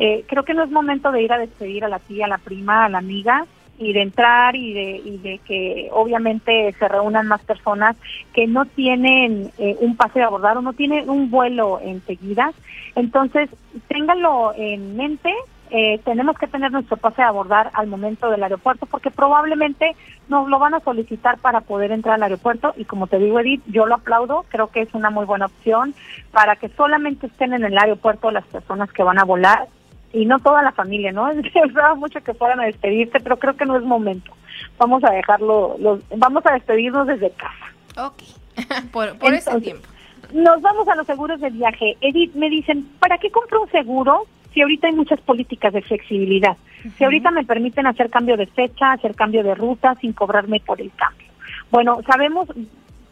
eh, 0.00 0.24
creo 0.26 0.44
que 0.44 0.54
no 0.54 0.62
es 0.62 0.70
momento 0.70 1.12
de 1.12 1.22
ir 1.22 1.30
a 1.30 1.38
despedir 1.38 1.84
a 1.84 1.88
la 1.88 1.98
tía, 1.98 2.24
a 2.24 2.28
la 2.28 2.38
prima, 2.38 2.86
a 2.86 2.88
la 2.88 2.98
amiga 2.98 3.44
y 3.78 3.92
de 3.92 4.00
entrar 4.00 4.56
y 4.56 4.72
de, 4.72 4.96
y 5.04 5.18
de 5.18 5.38
que 5.38 5.88
obviamente 5.92 6.74
se 6.78 6.88
reúnan 6.88 7.26
más 7.26 7.42
personas 7.42 7.96
que 8.32 8.46
no 8.46 8.64
tienen 8.64 9.50
eh, 9.58 9.76
un 9.80 9.96
pase 9.96 10.20
de 10.20 10.24
abordar 10.24 10.56
o 10.56 10.62
no 10.62 10.72
tienen 10.72 11.10
un 11.10 11.30
vuelo 11.30 11.80
enseguida. 11.82 12.52
Entonces, 12.94 13.50
ténganlo 13.88 14.54
en 14.56 14.96
mente. 14.96 15.34
Eh, 15.70 16.00
tenemos 16.04 16.36
que 16.36 16.46
tener 16.46 16.72
nuestro 16.72 16.96
pase 16.96 17.22
de 17.22 17.28
abordar 17.28 17.70
al 17.74 17.86
momento 17.86 18.28
del 18.30 18.42
aeropuerto 18.42 18.86
porque 18.86 19.10
probablemente 19.10 19.94
nos 20.28 20.48
lo 20.48 20.58
van 20.58 20.74
a 20.74 20.80
solicitar 20.80 21.38
para 21.38 21.60
poder 21.60 21.92
entrar 21.92 22.16
al 22.16 22.22
aeropuerto 22.24 22.74
y 22.76 22.86
como 22.86 23.06
te 23.06 23.18
digo 23.18 23.38
Edith, 23.38 23.62
yo 23.66 23.86
lo 23.86 23.94
aplaudo, 23.94 24.44
creo 24.48 24.66
que 24.66 24.80
es 24.80 24.92
una 24.94 25.10
muy 25.10 25.26
buena 25.26 25.46
opción 25.46 25.94
para 26.32 26.56
que 26.56 26.70
solamente 26.70 27.28
estén 27.28 27.52
en 27.52 27.64
el 27.64 27.78
aeropuerto 27.78 28.32
las 28.32 28.44
personas 28.46 28.90
que 28.92 29.04
van 29.04 29.20
a 29.20 29.24
volar 29.24 29.68
y 30.12 30.26
no 30.26 30.38
toda 30.38 30.62
la 30.62 30.72
familia, 30.72 31.12
¿no? 31.12 31.30
Esperaba 31.30 31.94
mucho 31.94 32.20
que 32.22 32.34
fueran 32.34 32.60
a 32.60 32.64
despedirse, 32.64 33.20
pero 33.20 33.38
creo 33.38 33.56
que 33.56 33.66
no 33.66 33.76
es 33.76 33.82
momento. 33.82 34.32
Vamos 34.78 35.02
a 35.04 35.10
dejarlo, 35.10 35.76
los, 35.78 36.00
vamos 36.16 36.44
a 36.46 36.54
despedirnos 36.54 37.06
desde 37.06 37.30
casa. 37.30 38.06
Ok, 38.06 38.22
por, 38.92 39.18
por 39.18 39.34
ese 39.34 39.60
tiempo. 39.60 39.86
Nos 40.32 40.60
vamos 40.62 40.86
a 40.88 40.94
los 40.94 41.06
seguros 41.06 41.40
de 41.40 41.50
viaje. 41.50 41.96
Edith, 42.00 42.34
me 42.34 42.48
dicen, 42.48 42.88
¿para 42.98 43.18
qué 43.18 43.30
compro 43.30 43.62
un 43.62 43.70
seguro 43.70 44.26
si 44.52 44.62
ahorita 44.62 44.86
hay 44.86 44.94
muchas 44.94 45.20
políticas 45.20 45.72
de 45.72 45.82
flexibilidad? 45.82 46.56
Si 46.96 47.04
ahorita 47.04 47.30
me 47.30 47.44
permiten 47.44 47.86
hacer 47.86 48.10
cambio 48.10 48.36
de 48.36 48.46
fecha, 48.46 48.92
hacer 48.92 49.14
cambio 49.14 49.42
de 49.42 49.54
ruta 49.54 49.94
sin 49.96 50.12
cobrarme 50.12 50.60
por 50.60 50.80
el 50.80 50.90
cambio. 50.92 51.26
Bueno, 51.70 52.00
sabemos 52.06 52.48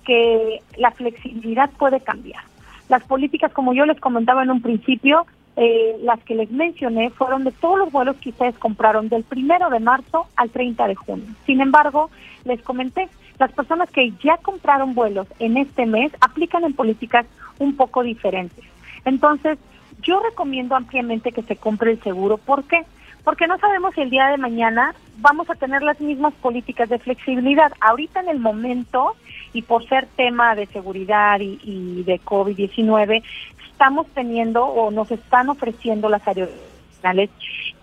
que 0.05 0.63
la 0.77 0.91
flexibilidad 0.93 1.71
puede 1.71 2.01
cambiar. 2.01 2.43
Las 2.89 3.03
políticas, 3.05 3.53
como 3.53 3.75
yo 3.75 3.85
les 3.85 4.01
comentaba 4.01 4.43
en 4.43 4.51
un 4.51 4.63
principio, 4.63 5.27
eh, 5.61 5.97
las 6.03 6.21
que 6.21 6.37
les 6.37 6.53
mencioné 6.53 7.11
fueron 7.11 7.42
de 7.42 7.51
todos 7.51 7.79
los 7.81 7.90
vuelos 7.90 8.14
que 8.18 8.29
ustedes 8.29 8.57
compraron 8.59 9.09
del 9.09 9.25
primero 9.25 9.71
de 9.71 9.81
marzo 9.81 10.29
al 10.37 10.51
30 10.51 10.87
de 10.87 10.94
junio. 10.94 11.27
Sin 11.47 11.61
embargo, 11.61 12.11
les 12.44 12.62
comenté, 12.62 13.09
las 13.40 13.51
personas 13.51 13.90
que 13.90 14.12
ya 14.23 14.37
compraron 14.37 14.94
vuelos 14.94 15.27
en 15.40 15.57
este 15.57 15.85
mes 15.85 16.12
aplican 16.21 16.62
en 16.62 16.75
políticas 16.75 17.27
un 17.59 17.75
poco 17.75 18.05
diferentes. 18.05 18.64
Entonces, 19.05 19.59
yo 20.01 20.21
recomiendo 20.21 20.77
ampliamente 20.77 21.33
que 21.33 21.42
se 21.42 21.57
compre 21.57 21.90
el 21.90 22.03
seguro. 22.05 22.38
¿Por 22.38 22.62
qué? 22.62 22.85
Porque 23.25 23.49
no 23.49 23.59
sabemos 23.59 23.97
si 23.97 24.03
el 24.03 24.11
día 24.11 24.29
de 24.29 24.38
mañana 24.38 24.94
vamos 25.16 25.51
a 25.51 25.57
tener 25.57 25.83
las 25.83 26.01
mismas 26.01 26.35
políticas 26.35 26.88
de 26.88 27.01
flexibilidad. 27.01 27.73
Ahorita 27.81 28.21
en 28.21 28.29
el 28.29 28.38
momento 28.38 29.16
y 29.53 29.62
por 29.62 29.88
ser 29.88 30.07
tema 30.14 30.55
de 30.55 30.66
seguridad 30.66 31.40
y, 31.40 31.59
y 31.64 32.05
de 32.05 32.21
COVID-19, 32.21 33.25
estamos 33.79 34.09
teniendo 34.09 34.64
o 34.64 34.91
nos 34.91 35.09
están 35.12 35.49
ofreciendo 35.51 36.09
las 36.09 36.27
aerolíneas 36.27 37.31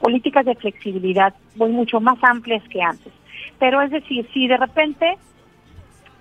políticas 0.01 0.45
de 0.45 0.53
flexibilidad 0.55 1.33
muy 1.55 1.71
mucho 1.71 2.01
más 2.01 2.21
amplias 2.21 2.61
que 2.67 2.81
antes. 2.81 3.13
Pero 3.59 3.81
es 3.81 3.91
decir, 3.91 4.27
si 4.33 4.45
de 4.45 4.57
repente 4.57 5.17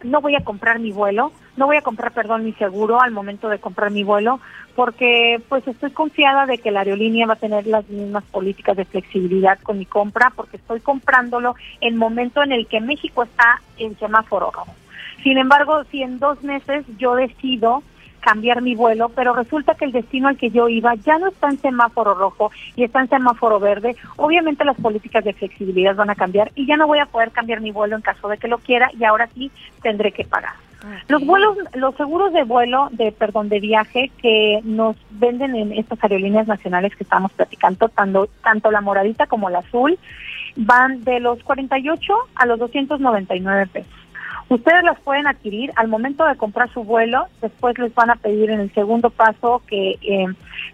no 0.04 0.20
voy 0.20 0.37
a 0.37 0.44
comprar 0.44 0.78
mi 0.78 0.92
vuelo, 0.92 1.32
no 1.56 1.66
voy 1.66 1.76
a 1.76 1.82
comprar, 1.82 2.12
perdón, 2.12 2.44
mi 2.44 2.52
seguro 2.52 3.00
al 3.00 3.10
momento 3.10 3.48
de 3.48 3.58
comprar 3.58 3.90
mi 3.90 4.04
vuelo, 4.04 4.38
porque 4.76 5.42
pues 5.48 5.66
estoy 5.66 5.90
confiada 5.90 6.46
de 6.46 6.58
que 6.58 6.70
la 6.70 6.80
aerolínea 6.80 7.26
va 7.26 7.32
a 7.32 7.37
tener 7.37 7.66
las 7.66 7.88
mismas 7.88 8.22
políticas 8.26 8.76
de 8.76 8.84
flexibilidad 8.84 9.58
con 9.58 9.78
mi 9.78 9.87
compra, 9.87 10.32
porque 10.37 10.58
estoy 10.58 10.78
comprándolo 10.78 11.56
en 11.80 11.96
momento 11.96 12.44
en 12.44 12.52
el 12.52 12.68
que 12.68 12.80
México 12.80 13.24
está 13.24 13.60
en 13.76 13.98
semáforo 13.98 14.52
rojo. 14.52 14.72
Sin 15.24 15.37
embargo, 15.37 15.82
si 15.90 16.02
en 16.02 16.20
dos 16.20 16.44
meses 16.44 16.84
yo 16.96 17.16
decido 17.16 17.82
cambiar 18.24 18.62
mi 18.62 18.74
vuelo, 18.74 19.10
pero 19.10 19.34
resulta 19.34 19.74
que 19.74 19.84
el 19.84 19.92
destino 19.92 20.28
al 20.28 20.38
que 20.38 20.50
yo 20.50 20.66
iba 20.68 20.94
ya 20.94 21.18
no 21.18 21.28
está 21.28 21.50
en 21.50 21.58
semáforo 21.58 22.14
rojo 22.14 22.50
y 22.74 22.84
está 22.84 23.00
en 23.00 23.10
semáforo 23.10 23.60
verde, 23.60 23.96
obviamente 24.16 24.64
las 24.64 24.80
políticas 24.80 25.22
de 25.24 25.34
flexibilidad 25.34 25.94
van 25.94 26.08
a 26.08 26.14
cambiar 26.14 26.50
y 26.54 26.66
ya 26.66 26.78
no 26.78 26.87
voy 26.87 27.00
a 27.00 27.06
poder 27.06 27.32
cambiar 27.32 27.60
mi 27.60 27.70
vuelo 27.70 27.96
en 27.96 28.02
caso 28.02 28.28
de 28.28 28.38
que 28.38 28.48
lo 28.48 28.58
quiera 28.58 28.90
y 28.98 29.04
ahora 29.04 29.28
sí 29.34 29.50
tendré 29.82 30.10
que 30.12 30.24
pagar. 30.24 30.54
Los 31.08 31.24
vuelos, 31.24 31.56
los 31.74 31.94
seguros 31.96 32.32
de 32.32 32.44
vuelo, 32.44 32.88
de 32.92 33.12
perdón, 33.12 33.48
de 33.48 33.60
viaje 33.60 34.10
que 34.20 34.60
nos 34.64 34.96
venden 35.10 35.54
en 35.54 35.72
estas 35.72 36.02
aerolíneas 36.02 36.46
nacionales 36.46 36.94
que 36.96 37.04
estamos 37.04 37.32
platicando, 37.32 37.88
tanto, 37.88 38.28
tanto 38.42 38.70
la 38.70 38.80
moradita 38.80 39.26
como 39.26 39.50
la 39.50 39.60
azul, 39.60 39.98
van 40.56 41.02
de 41.04 41.20
los 41.20 41.42
48 41.42 42.14
a 42.34 42.46
los 42.46 42.58
299 42.58 43.66
pesos. 43.66 44.03
Ustedes 44.48 44.85
las 44.85 45.00
pueden 45.00 45.26
adquirir 45.26 45.72
al 45.76 45.88
momento 45.88 46.24
de 46.26 46.37
comprar 46.37 46.70
su 46.72 46.85
vuelo, 46.85 47.26
después 47.40 47.78
les 47.78 47.94
van 47.94 48.11
a 48.11 48.16
pedir 48.16 48.50
en 48.50 48.61
el 48.61 48.72
segundo 48.74 49.11
paso 49.11 49.62
que 49.66 49.98
eh, 50.02 50.26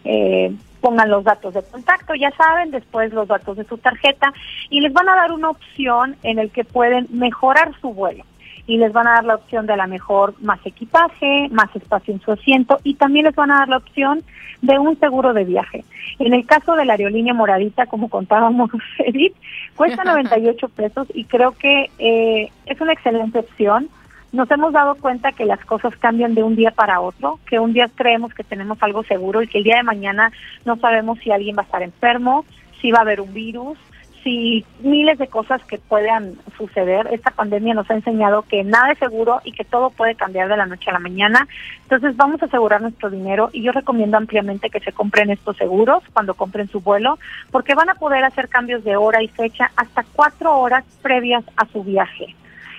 eh, 0.05 0.53
pongan 0.81 1.11
los 1.11 1.25
datos 1.25 1.55
de 1.55 1.63
contacto, 1.63 2.15
ya 2.15 2.31
saben, 2.33 2.71
después 2.71 3.13
los 3.13 3.29
datos 3.29 3.57
de 3.57 3.65
su 3.65 3.79
tarjeta 3.79 4.33
y 4.71 4.81
les 4.81 4.93
van 4.93 5.09
a 5.09 5.15
dar 5.15 5.33
una 5.33 5.51
opción 5.51 6.17
en 6.23 6.39
el 6.39 6.51
que 6.51 6.65
pueden 6.65 7.07
mejorar 7.11 7.73
su 7.81 7.93
vuelo 7.93 8.25
y 8.67 8.77
les 8.77 8.93
van 8.93 9.07
a 9.07 9.13
dar 9.13 9.25
la 9.25 9.35
opción 9.37 9.67
de 9.67 9.73
a 9.73 9.77
la 9.77 9.87
mejor 9.87 10.35
más 10.41 10.61
equipaje, 10.65 11.49
más 11.51 11.75
espacio 11.75 12.15
en 12.15 12.21
su 12.21 12.33
asiento 12.33 12.79
y 12.85 12.95
también 12.95 13.27
les 13.27 13.35
van 13.35 13.51
a 13.51 13.59
dar 13.59 13.69
la 13.69 13.79
opción 13.79 14.23
de 14.63 14.79
un 14.79 14.99
seguro 14.99 15.33
de 15.33 15.45
viaje. 15.45 15.85
En 16.19 16.35
el 16.35 16.47
caso 16.47 16.75
de 16.75 16.85
la 16.85 16.95
aerolínea 16.95 17.35
Moradita, 17.35 17.87
como 17.87 18.09
contábamos, 18.09 18.71
Edith, 18.99 19.35
cuesta 19.77 20.05
98 20.05 20.69
pesos 20.69 21.09
y 21.15 21.25
creo 21.25 21.53
que 21.53 21.91
eh, 21.99 22.51
es 22.67 22.81
una 22.81 22.93
excelente 22.93 23.39
opción. 23.39 23.89
Nos 24.33 24.49
hemos 24.51 24.73
dado 24.73 24.95
cuenta 24.95 25.33
que 25.33 25.45
las 25.45 25.65
cosas 25.65 25.97
cambian 25.97 26.35
de 26.35 26.45
un 26.45 26.55
día 26.55 26.71
para 26.71 27.01
otro, 27.01 27.41
que 27.47 27.59
un 27.59 27.73
día 27.73 27.91
creemos 27.93 28.33
que 28.33 28.45
tenemos 28.45 28.81
algo 28.81 29.03
seguro 29.03 29.43
y 29.43 29.49
que 29.49 29.59
el 29.59 29.65
día 29.65 29.79
de 29.79 29.83
mañana 29.83 30.31
no 30.65 30.77
sabemos 30.77 31.19
si 31.19 31.33
alguien 31.33 31.57
va 31.57 31.63
a 31.63 31.65
estar 31.65 31.83
enfermo, 31.83 32.45
si 32.81 32.93
va 32.93 32.99
a 32.99 33.03
haber 33.03 33.21
un 33.21 33.35
virus, 33.35 33.77
si 34.23 34.65
miles 34.81 35.19
de 35.19 35.29
cosas 35.29 35.63
que 35.65 35.79
puedan 35.79 36.35
suceder. 36.57 37.09
Esta 37.13 37.31
pandemia 37.31 37.75
nos 37.75 37.91
ha 37.91 37.95
enseñado 37.95 38.43
que 38.43 38.65
nada 38.65 38.93
es 38.93 38.99
seguro 38.99 39.41
y 39.45 39.53
que 39.53 39.65
todo 39.65 39.91
puede 39.91 40.15
cambiar 40.15 40.49
de 40.49 40.57
la 40.57 40.67
noche 40.67 40.91
a 40.91 40.95
la 40.95 40.99
mañana. 40.99 41.47
Entonces 41.83 42.17
vamos 42.17 42.43
a 42.43 42.47
asegurar 42.47 42.83
nuestro 42.83 43.11
dinero 43.11 43.51
y 43.53 43.63
yo 43.63 43.73
recomiendo 43.73 44.17
ampliamente 44.17 44.71
que 44.71 44.81
se 44.81 44.93
compren 44.93 45.31
estos 45.31 45.57
seguros 45.57 46.03
cuando 46.13 46.35
compren 46.35 46.69
su 46.69 46.81
vuelo 46.81 47.19
porque 47.51 47.75
van 47.75 47.91
a 47.91 47.95
poder 47.95 48.25
hacer 48.25 48.49
cambios 48.49 48.85
de 48.85 48.97
hora 48.97 49.23
y 49.23 49.29
fecha 49.29 49.71
hasta 49.77 50.05
cuatro 50.15 50.59
horas 50.59 50.85
previas 51.03 51.45
a 51.57 51.67
su 51.67 51.83
viaje. 51.83 52.35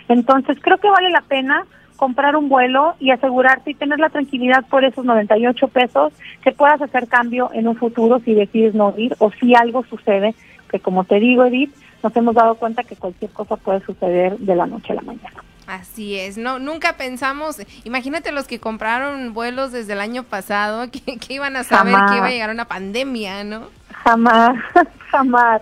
Entonces 0.08 0.58
creo 0.62 0.78
que 0.78 0.90
vale 0.90 1.10
la 1.10 1.22
pena 1.22 1.66
comprar 2.02 2.36
un 2.36 2.50
vuelo 2.50 2.96
y 3.00 3.12
asegurarte 3.12 3.70
y 3.70 3.76
tener 3.76 4.00
la 4.00 4.10
tranquilidad 4.10 4.66
por 4.68 4.84
esos 4.84 5.06
98 5.06 5.68
pesos 5.68 6.12
que 6.44 6.52
puedas 6.52 6.82
hacer 6.82 7.08
cambio 7.08 7.52
en 7.54 7.68
un 7.68 7.76
futuro 7.76 8.20
si 8.26 8.34
decides 8.34 8.74
no 8.74 8.92
ir 8.98 9.16
o 9.20 9.30
si 9.40 9.54
algo 9.54 9.86
sucede 9.86 10.34
que 10.72 10.80
como 10.80 11.04
te 11.04 11.20
digo, 11.20 11.44
Edith, 11.46 11.74
nos 12.02 12.16
hemos 12.16 12.34
dado 12.34 12.56
cuenta 12.56 12.84
que 12.84 12.96
cualquier 12.96 13.32
cosa 13.32 13.58
puede 13.58 13.82
suceder 13.82 14.38
de 14.40 14.56
la 14.56 14.66
noche 14.66 14.94
a 14.94 14.96
la 14.96 15.02
mañana. 15.02 15.44
Así 15.68 16.18
es, 16.18 16.38
no, 16.38 16.60
nunca 16.60 16.98
pensamos, 16.98 17.62
imagínate 17.86 18.32
los 18.32 18.46
que 18.46 18.60
compraron 18.60 19.34
vuelos 19.34 19.72
desde 19.72 19.94
el 19.94 20.02
año 20.02 20.24
pasado, 20.24 20.90
que, 20.92 21.34
iban 21.34 21.56
a 21.56 21.64
saber 21.64 21.94
que 22.10 22.18
iba 22.18 22.28
a 22.28 22.32
llegar 22.32 22.50
una 22.50 22.66
pandemia, 22.66 23.44
¿no? 23.44 23.68
Jamás, 24.04 24.58
jamás, 25.12 25.62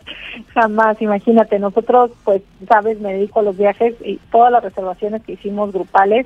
jamás, 0.53 1.01
imagínate, 1.01 1.59
nosotros, 1.59 2.11
pues, 2.23 2.41
sabes, 2.67 2.99
me 3.01 3.13
dedico 3.13 3.41
a 3.41 3.43
los 3.43 3.57
viajes 3.57 3.95
y 4.03 4.17
todas 4.31 4.51
las 4.51 4.63
reservaciones 4.63 5.21
que 5.23 5.33
hicimos 5.33 5.73
grupales, 5.73 6.25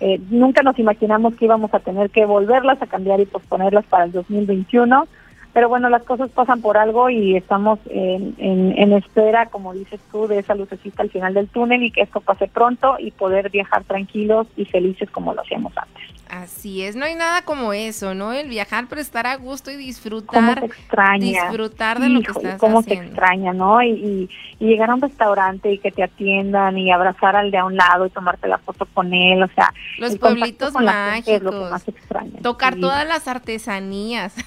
eh, 0.00 0.18
nunca 0.30 0.62
nos 0.62 0.78
imaginamos 0.78 1.34
que 1.34 1.46
íbamos 1.46 1.74
a 1.74 1.80
tener 1.80 2.10
que 2.10 2.24
volverlas 2.24 2.80
a 2.80 2.86
cambiar 2.86 3.20
y 3.20 3.26
posponerlas 3.26 3.84
para 3.86 4.04
el 4.04 4.12
2021 4.12 5.06
pero 5.52 5.68
bueno, 5.68 5.88
las 5.88 6.04
cosas 6.04 6.30
pasan 6.30 6.60
por 6.60 6.76
algo 6.76 7.10
y 7.10 7.36
estamos 7.36 7.78
en, 7.88 8.34
en, 8.38 8.92
espera, 8.92 9.46
como 9.46 9.74
dices 9.74 10.00
tú, 10.12 10.28
de 10.28 10.38
esa 10.38 10.54
lucecita 10.54 11.02
al 11.02 11.10
final 11.10 11.34
del 11.34 11.48
túnel 11.48 11.82
y 11.82 11.90
que 11.90 12.02
esto 12.02 12.20
pase 12.20 12.46
pronto 12.46 12.96
y 12.98 13.10
poder 13.10 13.50
viajar 13.50 13.82
tranquilos 13.84 14.46
y 14.56 14.64
felices 14.64 15.10
como 15.10 15.34
lo 15.34 15.40
hacíamos 15.40 15.76
antes. 15.76 16.19
Así 16.30 16.82
es, 16.82 16.96
no 16.96 17.04
hay 17.04 17.16
nada 17.16 17.42
como 17.42 17.72
eso, 17.72 18.14
¿no? 18.14 18.32
El 18.32 18.48
viajar, 18.48 18.86
pero 18.88 19.00
estar 19.00 19.26
a 19.26 19.36
gusto 19.36 19.70
y 19.70 19.76
disfrutar. 19.76 20.26
¿Cómo 20.26 20.54
te 20.54 20.66
extraña? 20.66 21.26
Disfrutar 21.26 21.98
de 21.98 22.08
lo 22.08 22.20
que 22.22 22.30
estás 22.30 22.58
cómo 22.58 22.82
te 22.82 22.94
extraña, 22.94 23.52
¿no? 23.52 23.82
Y, 23.82 24.28
y, 24.60 24.64
llegar 24.64 24.90
a 24.90 24.94
un 24.94 25.00
restaurante 25.00 25.72
y 25.72 25.78
que 25.78 25.90
te 25.90 26.02
atiendan 26.02 26.76
y 26.76 26.92
abrazar 26.92 27.34
al 27.34 27.50
de 27.50 27.58
a 27.58 27.64
un 27.64 27.76
lado 27.76 28.06
y 28.06 28.10
tomarte 28.10 28.46
la 28.46 28.58
foto 28.58 28.86
con 28.92 29.12
él, 29.12 29.42
o 29.42 29.48
sea. 29.48 29.72
Los 29.98 30.18
pueblitos 30.18 30.72
mágicos. 30.74 31.34
Es 31.34 31.42
lo 31.42 31.50
que 31.50 31.70
más 31.70 31.88
extraña. 31.88 32.40
Tocar 32.42 32.76
todas 32.76 33.08
las 33.08 33.26
artesanías. 33.26 34.34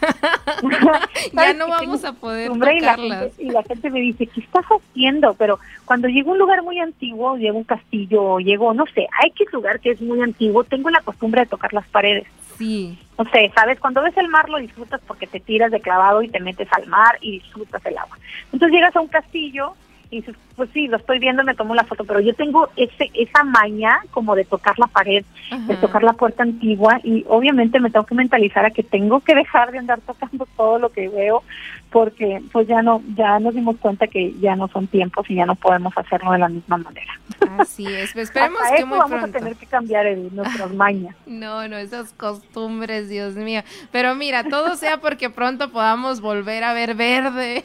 ya 1.33 1.53
no 1.53 1.67
vamos 1.67 2.05
a 2.05 2.13
poder 2.13 2.49
tocarlas. 2.49 3.37
Y 3.39 3.49
la, 3.49 3.63
gente, 3.63 3.89
me 3.89 3.99
dice, 3.99 4.27
¿qué 4.27 4.39
estás 4.39 4.65
haciendo? 4.65 5.33
Pero 5.33 5.59
cuando 5.85 6.07
llego 6.07 6.29
a 6.29 6.33
un 6.33 6.39
lugar 6.39 6.63
muy 6.63 6.79
antiguo, 6.79 7.35
llego 7.35 7.57
a 7.57 7.59
un 7.59 7.65
castillo, 7.65 8.23
o 8.23 8.39
llego, 8.39 8.73
no 8.73 8.85
sé, 8.93 9.07
hay 9.21 9.31
que 9.31 9.43
lugar 9.53 9.79
que 9.79 9.91
es 9.91 10.01
muy 10.01 10.21
antiguo, 10.21 10.63
tengo 10.63 10.89
la 10.89 11.01
costumbre 11.01 11.41
de 11.41 11.47
tocar 11.47 11.72
las 11.73 11.87
paredes. 11.87 12.27
Sí. 12.57 12.97
No 13.17 13.25
sé, 13.25 13.51
¿sabes? 13.55 13.79
Cuando 13.79 14.01
ves 14.01 14.15
el 14.17 14.27
mar 14.27 14.49
lo 14.49 14.57
disfrutas 14.57 15.01
porque 15.05 15.27
te 15.27 15.39
tiras 15.39 15.71
de 15.71 15.81
clavado 15.81 16.21
y 16.21 16.29
te 16.29 16.39
metes 16.39 16.67
al 16.71 16.87
mar 16.87 17.17
y 17.21 17.39
disfrutas 17.39 17.85
el 17.85 17.97
agua. 17.97 18.17
Entonces 18.51 18.75
llegas 18.75 18.95
a 18.95 19.01
un 19.01 19.07
castillo 19.07 19.75
y 20.13 20.17
dices, 20.17 20.35
pues 20.55 20.69
sí, 20.73 20.87
lo 20.87 20.97
estoy 20.97 21.17
viendo, 21.17 21.43
me 21.43 21.55
tomo 21.55 21.73
la 21.73 21.83
foto, 21.85 22.03
pero 22.03 22.19
yo 22.19 22.35
tengo 22.35 22.69
ese 22.75 23.09
esa 23.15 23.43
maña 23.43 23.99
como 24.11 24.35
de 24.35 24.45
tocar 24.45 24.77
la 24.77 24.85
pared, 24.85 25.25
de 25.67 25.75
tocar 25.77 26.03
la 26.03 26.13
puerta 26.13 26.43
antigua 26.43 26.99
y 27.03 27.25
obviamente 27.27 27.79
me 27.79 27.89
tengo 27.89 28.05
que 28.05 28.13
mentalizar 28.13 28.63
a 28.63 28.71
que 28.71 28.83
tengo 28.83 29.21
que 29.21 29.33
dejar 29.33 29.71
de 29.71 29.79
andar 29.79 30.01
tocando 30.01 30.45
todo 30.57 30.77
lo 30.77 30.89
que 30.91 31.09
veo 31.09 31.43
porque 31.89 32.41
pues 32.51 32.67
ya 32.67 32.81
no 32.81 33.01
ya 33.15 33.39
nos 33.39 33.53
dimos 33.53 33.77
cuenta 33.77 34.07
que 34.07 34.33
ya 34.39 34.55
no 34.55 34.67
son 34.67 34.87
tiempos 34.87 35.29
y 35.29 35.35
ya 35.35 35.45
no 35.45 35.55
podemos 35.55 35.95
hacerlo 35.95 36.31
de 36.31 36.39
la 36.39 36.49
misma 36.49 36.77
manera. 36.77 37.13
Así 37.59 37.85
es, 37.85 38.13
pues 38.13 38.29
esperemos 38.29 38.59
que 38.69 38.77
eso 38.77 38.87
vamos 38.87 39.23
a 39.23 39.27
tener 39.27 39.55
que 39.55 39.65
cambiar 39.67 40.07
en 40.07 40.35
nuestras 40.35 40.73
mañas. 40.73 41.15
No, 41.25 41.67
no, 41.67 41.77
esas 41.77 42.13
costumbres, 42.13 43.09
Dios 43.09 43.35
mío. 43.35 43.61
Pero 43.91 44.15
mira, 44.15 44.43
todo 44.43 44.75
sea 44.75 44.97
porque 44.97 45.29
pronto 45.29 45.71
podamos 45.71 46.21
volver 46.21 46.63
a 46.63 46.73
ver 46.73 46.95
verde. 46.95 47.63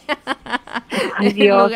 Ay, 1.16 1.32
Dios, 1.32 1.72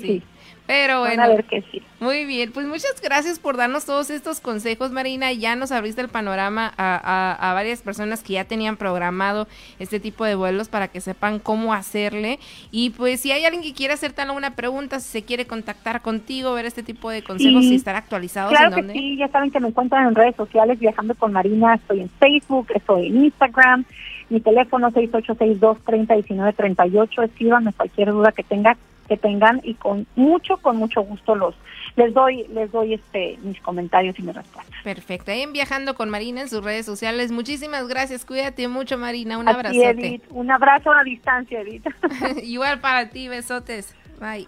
que 0.00 0.06
sí. 0.06 0.22
Pero 0.68 1.00
bueno, 1.00 1.22
a 1.22 1.28
ver 1.28 1.44
que 1.44 1.62
sí. 1.72 1.80
muy 1.98 2.26
bien, 2.26 2.52
pues 2.52 2.66
muchas 2.66 3.00
gracias 3.02 3.38
por 3.38 3.56
darnos 3.56 3.86
todos 3.86 4.10
estos 4.10 4.40
consejos, 4.40 4.92
Marina. 4.92 5.32
Ya 5.32 5.56
nos 5.56 5.72
abriste 5.72 6.02
el 6.02 6.10
panorama 6.10 6.74
a, 6.76 7.52
varias 7.54 7.80
personas 7.80 8.22
que 8.22 8.34
ya 8.34 8.44
tenían 8.44 8.76
programado 8.76 9.48
este 9.78 9.98
tipo 9.98 10.26
de 10.26 10.34
vuelos 10.34 10.68
para 10.68 10.88
que 10.88 11.00
sepan 11.00 11.38
cómo 11.38 11.72
hacerle. 11.72 12.38
Y 12.70 12.90
pues 12.90 13.22
si 13.22 13.32
hay 13.32 13.46
alguien 13.46 13.62
que 13.62 13.72
quiera 13.72 13.94
hacerte 13.94 14.20
alguna 14.20 14.56
pregunta, 14.56 15.00
si 15.00 15.08
se 15.08 15.22
quiere 15.22 15.46
contactar 15.46 16.02
contigo, 16.02 16.52
ver 16.52 16.66
este 16.66 16.82
tipo 16.82 17.08
de 17.08 17.22
consejos 17.22 17.64
y 17.64 17.74
estar 17.74 17.96
actualizados. 17.96 18.50
Claro 18.50 18.76
que 18.76 18.92
sí, 18.92 19.16
ya 19.16 19.28
saben 19.28 19.50
que 19.50 19.60
me 19.60 19.68
encuentran 19.68 20.08
en 20.08 20.14
redes 20.14 20.36
sociales 20.36 20.78
viajando 20.78 21.14
con 21.14 21.32
Marina, 21.32 21.76
estoy 21.76 22.02
en 22.02 22.10
Facebook, 22.10 22.66
estoy 22.74 23.06
en 23.06 23.24
Instagram. 23.24 23.86
Mi 24.28 24.40
teléfono 24.40 24.90
6862-301938. 24.90 27.24
Escríbanme 27.24 27.72
cualquier 27.72 28.10
duda 28.10 28.32
que 28.32 28.42
tenga 28.42 28.76
que 29.08 29.16
tengan 29.16 29.60
y 29.64 29.74
con 29.74 30.06
mucho, 30.14 30.58
con 30.58 30.76
mucho 30.76 31.02
gusto 31.02 31.34
los 31.34 31.54
les 31.96 32.14
doy, 32.14 32.46
les 32.48 32.70
doy 32.70 32.94
este 32.94 33.38
mis 33.42 33.60
comentarios 33.60 34.18
y 34.18 34.22
mis 34.22 34.34
respuestas. 34.34 34.82
Perfecto. 34.84 35.32
Ahí 35.32 35.42
en 35.42 35.52
Viajando 35.52 35.94
con 35.94 36.10
Marina 36.10 36.40
en 36.40 36.48
sus 36.48 36.62
redes 36.62 36.86
sociales. 36.86 37.32
Muchísimas 37.32 37.88
gracias. 37.88 38.24
Cuídate 38.24 38.68
mucho, 38.68 38.98
Marina. 38.98 39.36
Un 39.36 39.48
abrazo. 39.48 39.76
Un 40.30 40.50
abrazo 40.50 40.92
a 40.92 41.02
distancia, 41.02 41.60
Edith. 41.60 41.86
Igual 42.42 42.80
para 42.80 43.10
ti, 43.10 43.28
besotes. 43.28 43.94
Bye. 44.20 44.46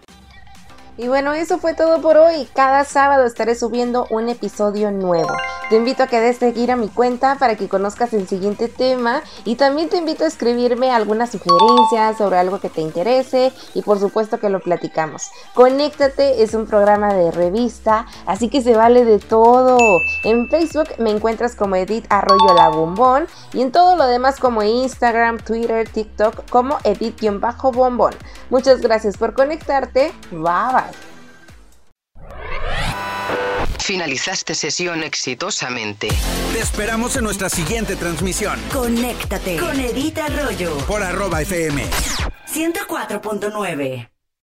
Y 1.02 1.08
bueno, 1.08 1.32
eso 1.32 1.56
fue 1.56 1.72
todo 1.72 2.02
por 2.02 2.18
hoy. 2.18 2.46
Cada 2.54 2.84
sábado 2.84 3.24
estaré 3.24 3.54
subiendo 3.54 4.06
un 4.10 4.28
episodio 4.28 4.90
nuevo. 4.90 5.34
Te 5.70 5.76
invito 5.76 6.02
a 6.02 6.08
que 6.08 6.20
des 6.20 6.36
seguir 6.36 6.70
a 6.70 6.76
mi 6.76 6.88
cuenta 6.88 7.36
para 7.36 7.56
que 7.56 7.70
conozcas 7.70 8.12
el 8.12 8.28
siguiente 8.28 8.68
tema 8.68 9.22
y 9.46 9.54
también 9.54 9.88
te 9.88 9.96
invito 9.96 10.24
a 10.24 10.26
escribirme 10.26 10.90
algunas 10.90 11.30
sugerencias 11.30 12.18
sobre 12.18 12.36
algo 12.36 12.60
que 12.60 12.68
te 12.68 12.82
interese 12.82 13.50
y 13.72 13.80
por 13.80 13.98
supuesto 13.98 14.38
que 14.38 14.50
lo 14.50 14.60
platicamos. 14.60 15.22
Conéctate 15.54 16.42
es 16.42 16.52
un 16.52 16.66
programa 16.66 17.14
de 17.14 17.30
revista, 17.30 18.04
así 18.26 18.50
que 18.50 18.60
se 18.60 18.76
vale 18.76 19.06
de 19.06 19.20
todo. 19.20 19.78
En 20.22 20.50
Facebook 20.50 20.88
me 20.98 21.12
encuentras 21.12 21.54
como 21.54 21.76
Edith 21.76 22.04
Arroyo 22.10 22.52
La 22.54 22.68
Bombón 22.68 23.26
y 23.54 23.62
en 23.62 23.72
todo 23.72 23.96
lo 23.96 24.06
demás 24.06 24.38
como 24.38 24.62
Instagram, 24.62 25.38
Twitter, 25.38 25.88
TikTok 25.88 26.50
como 26.50 26.76
Edith-Bombón. 26.84 28.14
Muchas 28.50 28.82
gracias 28.82 29.16
por 29.16 29.32
conectarte. 29.32 30.12
Bye 30.30 30.42
bye. 30.74 30.89
Finalizaste 33.78 34.54
sesión 34.54 35.02
exitosamente. 35.02 36.08
Te 36.52 36.60
esperamos 36.60 37.16
en 37.16 37.24
nuestra 37.24 37.48
siguiente 37.48 37.96
transmisión. 37.96 38.60
Conéctate 38.72 39.56
con 39.56 39.80
Edith 39.80 40.18
Arroyo 40.18 40.76
por 40.86 41.02
arroba 41.02 41.42
FM 41.42 41.84
104.9. 42.52 44.19